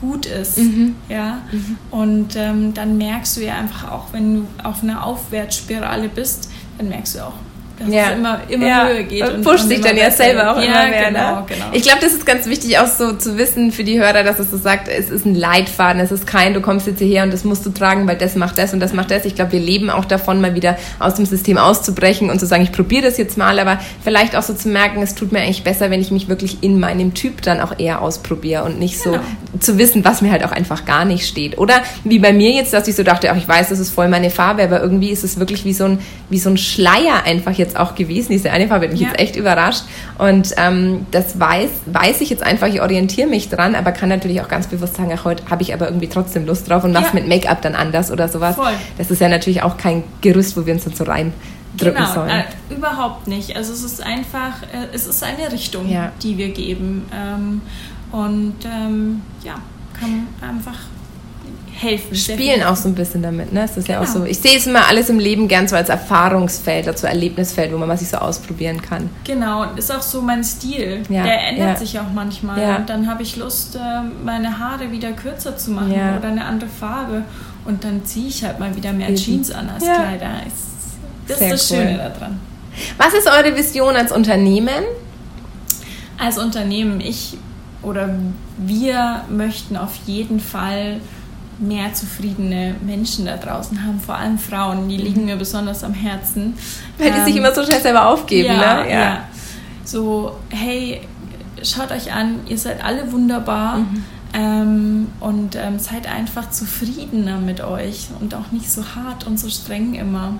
gut 0.00 0.26
ist. 0.26 0.58
Mhm. 0.58 0.96
Ja? 1.08 1.42
Mhm. 1.50 1.78
Und 1.90 2.36
ähm, 2.36 2.74
dann 2.74 2.98
merkst 2.98 3.36
du 3.36 3.44
ja 3.44 3.54
einfach 3.54 3.90
auch, 3.90 4.12
wenn 4.12 4.34
du 4.34 4.46
auf 4.64 4.82
einer 4.82 5.06
Aufwärtsspirale 5.06 6.08
bist, 6.08 6.50
dann 6.82 6.88
merkst 6.88 7.14
du 7.14 7.26
auch, 7.26 7.34
dass 7.78 7.88
ja. 7.88 8.10
es 8.10 8.18
immer, 8.18 8.40
immer 8.48 8.66
ja. 8.66 8.86
höher 8.86 9.02
geht. 9.02 9.28
Und 9.28 9.44
pusht 9.44 9.68
sich 9.68 9.80
dann 9.80 9.96
ja 9.96 10.10
selber 10.10 10.52
auch 10.52 10.56
ja, 10.56 10.64
immer 10.64 10.88
mehr. 10.88 11.08
Genau, 11.08 11.36
ne? 11.36 11.44
genau. 11.48 11.64
Ich 11.72 11.82
glaube, 11.82 11.98
das 12.00 12.12
ist 12.12 12.26
ganz 12.26 12.46
wichtig 12.46 12.78
auch 12.78 12.86
so 12.86 13.12
zu 13.12 13.38
wissen 13.38 13.72
für 13.72 13.84
die 13.84 13.98
Hörer, 14.00 14.22
dass 14.22 14.38
es 14.38 14.50
so 14.50 14.56
sagt, 14.56 14.88
es 14.88 15.10
ist 15.10 15.26
ein 15.26 15.34
Leitfaden, 15.34 16.00
es 16.00 16.12
ist 16.12 16.26
kein, 16.26 16.54
du 16.54 16.60
kommst 16.60 16.86
jetzt 16.86 16.98
hierher 16.98 17.24
und 17.24 17.32
das 17.32 17.44
musst 17.44 17.64
du 17.66 17.70
tragen, 17.70 18.06
weil 18.06 18.16
das 18.16 18.36
macht 18.36 18.58
das 18.58 18.72
und 18.72 18.80
das 18.80 18.92
macht 18.92 19.10
das. 19.10 19.24
Ich 19.24 19.34
glaube, 19.34 19.52
wir 19.52 19.60
leben 19.60 19.90
auch 19.90 20.04
davon, 20.04 20.40
mal 20.40 20.54
wieder 20.54 20.76
aus 20.98 21.14
dem 21.14 21.26
System 21.26 21.58
auszubrechen 21.58 22.30
und 22.30 22.38
zu 22.38 22.46
sagen, 22.46 22.62
ich 22.62 22.72
probiere 22.72 23.02
das 23.02 23.18
jetzt 23.18 23.36
mal, 23.36 23.58
aber 23.58 23.78
vielleicht 24.04 24.36
auch 24.36 24.42
so 24.42 24.54
zu 24.54 24.68
merken, 24.68 25.02
es 25.02 25.14
tut 25.14 25.32
mir 25.32 25.40
eigentlich 25.40 25.64
besser, 25.64 25.90
wenn 25.90 26.00
ich 26.00 26.10
mich 26.10 26.28
wirklich 26.28 26.58
in 26.62 26.78
meinem 26.78 27.14
Typ 27.14 27.42
dann 27.42 27.60
auch 27.60 27.78
eher 27.78 28.02
ausprobiere 28.02 28.64
und 28.64 28.78
nicht 28.78 29.00
so 29.00 29.12
genau. 29.12 29.24
zu 29.60 29.78
wissen, 29.78 30.04
was 30.04 30.22
mir 30.22 30.30
halt 30.30 30.44
auch 30.44 30.52
einfach 30.52 30.84
gar 30.84 31.04
nicht 31.04 31.26
steht. 31.26 31.58
Oder 31.58 31.82
wie 32.04 32.18
bei 32.18 32.32
mir 32.32 32.52
jetzt, 32.52 32.72
dass 32.72 32.88
ich 32.88 32.96
so 32.96 33.02
dachte, 33.02 33.30
ach, 33.30 33.36
ich 33.36 33.48
weiß, 33.48 33.70
das 33.70 33.78
ist 33.78 33.90
voll 33.90 34.08
meine 34.08 34.30
Farbe, 34.30 34.62
aber 34.62 34.80
irgendwie 34.80 35.10
ist 35.10 35.24
es 35.24 35.38
wirklich 35.38 35.64
wie 35.64 35.72
so 35.72 35.84
ein, 35.84 35.98
wie 36.28 36.38
so 36.38 36.50
ein 36.50 36.56
Schleier 36.56 37.24
einfach 37.24 37.52
jetzt 37.52 37.61
auch 37.76 37.94
gewesen, 37.94 38.32
diese 38.32 38.50
eine 38.50 38.68
Farbe 38.68 38.86
hat 38.86 38.92
mich 38.92 39.00
ja. 39.00 39.08
jetzt 39.08 39.20
echt 39.20 39.36
überrascht. 39.36 39.84
Und 40.18 40.54
ähm, 40.56 41.06
das 41.10 41.38
weiß, 41.38 41.70
weiß 41.86 42.20
ich 42.20 42.30
jetzt 42.30 42.42
einfach, 42.42 42.68
ich 42.68 42.80
orientiere 42.82 43.28
mich 43.28 43.48
dran, 43.48 43.74
aber 43.74 43.92
kann 43.92 44.08
natürlich 44.08 44.40
auch 44.40 44.48
ganz 44.48 44.66
bewusst 44.66 44.96
sagen, 44.96 45.12
ach, 45.14 45.24
heute 45.24 45.44
habe 45.50 45.62
ich 45.62 45.72
aber 45.72 45.86
irgendwie 45.86 46.08
trotzdem 46.08 46.46
Lust 46.46 46.68
drauf 46.68 46.84
und 46.84 46.92
mach's 46.92 47.08
ja. 47.08 47.20
mit 47.20 47.28
Make-up 47.28 47.62
dann 47.62 47.74
anders 47.74 48.10
oder 48.10 48.28
sowas. 48.28 48.56
Voll. 48.56 48.72
Das 48.98 49.10
ist 49.10 49.20
ja 49.20 49.28
natürlich 49.28 49.62
auch 49.62 49.76
kein 49.76 50.02
Gerüst, 50.20 50.56
wo 50.56 50.66
wir 50.66 50.74
uns 50.74 50.84
dann 50.84 50.94
so 50.94 51.04
rein 51.04 51.32
drücken 51.76 51.96
genau, 51.96 52.12
sollen. 52.12 52.30
Äh, 52.30 52.74
überhaupt 52.74 53.26
nicht. 53.26 53.56
Also 53.56 53.72
es 53.72 53.82
ist 53.82 54.02
einfach, 54.02 54.62
äh, 54.62 54.94
es 54.94 55.06
ist 55.06 55.22
eine 55.22 55.50
Richtung, 55.52 55.88
ja. 55.88 56.12
die 56.22 56.36
wir 56.36 56.50
geben. 56.50 57.06
Ähm, 57.14 57.62
und 58.12 58.56
ähm, 58.64 59.22
ja, 59.42 59.54
kann 59.98 60.26
einfach 60.46 60.78
helfen. 61.82 62.16
Spielen 62.16 62.62
auch 62.62 62.76
so 62.76 62.88
ein 62.88 62.94
bisschen 62.94 63.22
damit, 63.22 63.52
ne? 63.52 63.64
Ist 63.64 63.74
genau. 63.74 63.88
ja 63.88 64.00
auch 64.00 64.04
genau. 64.04 64.18
so. 64.20 64.24
Ich 64.24 64.38
sehe 64.38 64.56
es 64.56 64.66
immer 64.66 64.86
alles 64.88 65.08
im 65.08 65.18
Leben 65.18 65.48
gern 65.48 65.68
so 65.68 65.76
als 65.76 65.88
Erfahrungsfeld, 65.88 66.88
als 66.88 67.00
so 67.00 67.06
Erlebnisfeld, 67.06 67.72
wo 67.72 67.78
man 67.78 67.96
sich 67.96 68.08
so 68.08 68.18
ausprobieren 68.18 68.80
kann. 68.80 69.10
Genau, 69.24 69.64
ist 69.76 69.90
auch 69.90 70.02
so 70.02 70.22
mein 70.22 70.44
Stil. 70.44 71.02
Ja. 71.08 71.24
Der 71.24 71.48
ändert 71.48 71.68
ja. 71.68 71.76
sich 71.76 71.98
auch 71.98 72.10
manchmal. 72.14 72.60
Ja. 72.60 72.76
Und 72.76 72.88
dann 72.88 73.08
habe 73.08 73.22
ich 73.22 73.36
Lust, 73.36 73.76
ähm, 73.76 74.12
meine 74.24 74.58
Haare 74.58 74.92
wieder 74.92 75.12
kürzer 75.12 75.56
zu 75.56 75.72
machen 75.72 75.92
oder 75.92 76.28
eine 76.28 76.44
andere 76.44 76.70
Farbe. 76.70 77.24
Und 77.64 77.84
dann 77.84 78.04
ziehe 78.04 78.28
ich 78.28 78.44
halt 78.44 78.58
mal 78.58 78.74
wieder 78.76 78.92
mehr 78.92 79.08
Eben. 79.08 79.16
Jeans 79.16 79.50
an 79.50 79.68
als 79.68 79.84
Kleider. 79.84 80.30
Das 81.28 81.38
Sehr 81.38 81.54
ist 81.54 81.70
das 81.70 81.78
cool. 81.78 81.86
Schöne 81.86 81.98
daran. 81.98 82.40
Was 82.96 83.14
ist 83.14 83.28
eure 83.28 83.56
Vision 83.56 83.96
als 83.96 84.12
Unternehmen? 84.12 84.84
Als 86.18 86.38
Unternehmen, 86.38 87.00
ich 87.00 87.36
oder 87.82 88.14
wir 88.58 89.22
möchten 89.28 89.76
auf 89.76 89.94
jeden 90.06 90.40
Fall 90.40 91.00
mehr 91.62 91.94
zufriedene 91.94 92.74
Menschen 92.84 93.26
da 93.26 93.36
draußen 93.36 93.84
haben, 93.84 94.00
vor 94.00 94.16
allem 94.16 94.38
Frauen, 94.38 94.88
die 94.88 94.96
liegen 94.96 95.20
mhm. 95.20 95.26
mir 95.26 95.36
besonders 95.36 95.84
am 95.84 95.94
Herzen. 95.94 96.54
Weil 96.98 97.12
die 97.12 97.18
ähm, 97.18 97.24
sich 97.24 97.36
immer 97.36 97.54
so 97.54 97.64
schnell 97.64 97.80
selber 97.80 98.06
aufgeben, 98.06 98.54
ja, 98.54 98.82
ne? 98.82 98.90
Ja. 98.90 99.00
ja. 99.00 99.24
So, 99.84 100.38
hey, 100.50 101.00
schaut 101.62 101.90
euch 101.90 102.12
an, 102.12 102.40
ihr 102.48 102.58
seid 102.58 102.84
alle 102.84 103.10
wunderbar. 103.12 103.78
Mhm. 103.78 104.04
Ähm, 104.34 105.08
und 105.20 105.56
ähm, 105.56 105.78
seid 105.78 106.10
einfach 106.10 106.48
zufriedener 106.50 107.36
mit 107.38 107.60
euch 107.60 108.08
und 108.18 108.34
auch 108.34 108.50
nicht 108.50 108.70
so 108.70 108.82
hart 108.94 109.26
und 109.26 109.38
so 109.38 109.50
streng 109.50 109.92
immer. 109.92 110.34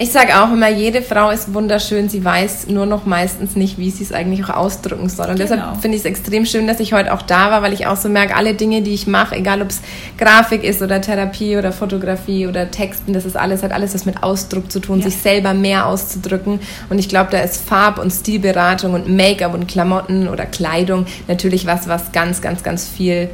Ich 0.00 0.12
sage 0.12 0.40
auch 0.40 0.52
immer, 0.52 0.68
jede 0.68 1.02
Frau 1.02 1.30
ist 1.30 1.52
wunderschön, 1.52 2.08
sie 2.08 2.24
weiß 2.24 2.68
nur 2.68 2.86
noch 2.86 3.04
meistens 3.04 3.56
nicht, 3.56 3.78
wie 3.78 3.90
sie 3.90 4.04
es 4.04 4.12
eigentlich 4.12 4.44
auch 4.44 4.50
ausdrücken 4.50 5.08
soll. 5.08 5.26
Und 5.26 5.40
genau. 5.40 5.50
deshalb 5.50 5.80
finde 5.82 5.96
ich 5.96 6.02
es 6.02 6.06
extrem 6.06 6.46
schön, 6.46 6.68
dass 6.68 6.78
ich 6.78 6.92
heute 6.92 7.12
auch 7.12 7.22
da 7.22 7.50
war, 7.50 7.62
weil 7.62 7.72
ich 7.72 7.88
auch 7.88 7.96
so 7.96 8.08
merke, 8.08 8.36
alle 8.36 8.54
Dinge, 8.54 8.82
die 8.82 8.94
ich 8.94 9.08
mache, 9.08 9.34
egal 9.34 9.60
ob 9.60 9.70
es 9.70 9.80
Grafik 10.16 10.62
ist 10.62 10.82
oder 10.82 11.00
Therapie 11.00 11.56
oder 11.56 11.72
Fotografie 11.72 12.46
oder 12.46 12.70
Texten, 12.70 13.12
das 13.12 13.24
ist 13.24 13.36
alles, 13.36 13.64
hat 13.64 13.72
alles 13.72 13.92
was 13.92 14.06
mit 14.06 14.22
Ausdruck 14.22 14.70
zu 14.70 14.78
tun, 14.78 15.00
ja. 15.00 15.06
sich 15.06 15.16
selber 15.16 15.52
mehr 15.52 15.86
auszudrücken. 15.86 16.60
Und 16.90 17.00
ich 17.00 17.08
glaube, 17.08 17.32
da 17.32 17.40
ist 17.40 17.68
Farb- 17.68 17.98
und 17.98 18.12
Stilberatung 18.12 18.94
und 18.94 19.08
Make-up 19.08 19.52
und 19.52 19.66
Klamotten 19.66 20.28
oder 20.28 20.46
Kleidung 20.46 21.06
natürlich 21.26 21.66
was, 21.66 21.88
was 21.88 22.12
ganz, 22.12 22.40
ganz, 22.40 22.62
ganz 22.62 22.86
viel 22.86 23.30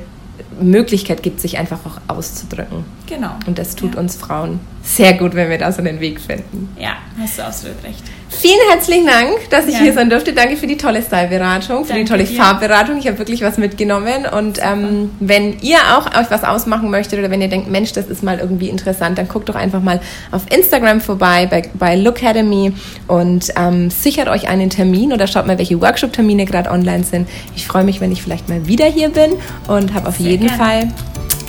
Möglichkeit 0.60 1.22
gibt, 1.22 1.40
sich 1.40 1.58
einfach 1.58 1.80
auch 1.84 2.16
auszudrücken. 2.16 2.84
Genau. 3.06 3.32
Und 3.46 3.58
das 3.58 3.76
tut 3.76 3.94
ja. 3.94 4.00
uns 4.00 4.16
Frauen 4.16 4.60
sehr 4.82 5.14
gut, 5.14 5.34
wenn 5.34 5.48
wir 5.48 5.56
da 5.56 5.72
so 5.72 5.78
einen 5.78 5.98
Weg 5.98 6.20
finden. 6.20 6.68
Ja, 6.78 6.96
hast 7.18 7.38
du 7.38 7.44
absolut 7.44 7.82
recht. 7.82 8.02
Vielen 8.28 8.58
herzlichen 8.68 9.06
Dank, 9.06 9.48
dass 9.48 9.66
ich 9.66 9.74
ja. 9.74 9.80
hier 9.80 9.92
sein 9.94 10.10
durfte. 10.10 10.34
Danke 10.34 10.56
für 10.56 10.66
die 10.66 10.76
tolle 10.76 11.00
Styleberatung, 11.00 11.84
für 11.84 11.92
Danke 11.92 12.04
die 12.04 12.10
tolle 12.10 12.24
dir. 12.24 12.36
Farbberatung. 12.36 12.98
Ich 12.98 13.06
habe 13.06 13.18
wirklich 13.18 13.40
was 13.40 13.56
mitgenommen. 13.56 14.26
Und 14.26 14.58
ähm, 14.62 15.10
wenn 15.20 15.58
ihr 15.60 15.78
auch 15.96 16.06
euch 16.06 16.30
was 16.30 16.44
ausmachen 16.44 16.90
möchtet 16.90 17.18
oder 17.18 17.30
wenn 17.30 17.40
ihr 17.40 17.48
denkt, 17.48 17.70
Mensch, 17.70 17.92
das 17.92 18.08
ist 18.08 18.22
mal 18.22 18.38
irgendwie 18.38 18.68
interessant, 18.68 19.16
dann 19.16 19.28
guckt 19.28 19.48
doch 19.48 19.54
einfach 19.54 19.80
mal 19.80 20.00
auf 20.32 20.42
Instagram 20.54 21.00
vorbei 21.00 21.46
bei, 21.46 21.62
bei 21.74 21.96
Look 21.96 22.16
Academy 22.22 22.72
und 23.06 23.52
ähm, 23.56 23.90
sichert 23.90 24.28
euch 24.28 24.48
einen 24.48 24.70
Termin 24.70 25.12
oder 25.12 25.26
schaut 25.26 25.46
mal, 25.46 25.58
welche 25.58 25.80
Workshop-Termine 25.80 26.44
gerade 26.44 26.70
online 26.70 27.04
sind. 27.04 27.28
Ich 27.56 27.66
freue 27.66 27.84
mich, 27.84 28.00
wenn 28.00 28.12
ich 28.12 28.22
vielleicht 28.22 28.48
mal 28.48 28.66
wieder 28.66 28.86
hier 28.86 29.08
bin 29.08 29.32
und 29.68 29.94
habe 29.94 30.08
auf 30.08 30.18
jeden 30.18 30.48
gerne. 30.48 30.62
Fall 30.62 30.88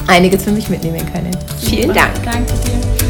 einiges 0.08 0.44
für 0.44 0.52
mich 0.52 0.70
mitnehmen 0.70 1.02
können. 1.12 1.32
Vielen 1.62 1.94
Dank. 1.94 2.14
Danke 2.24 2.54
dir. 2.54 3.05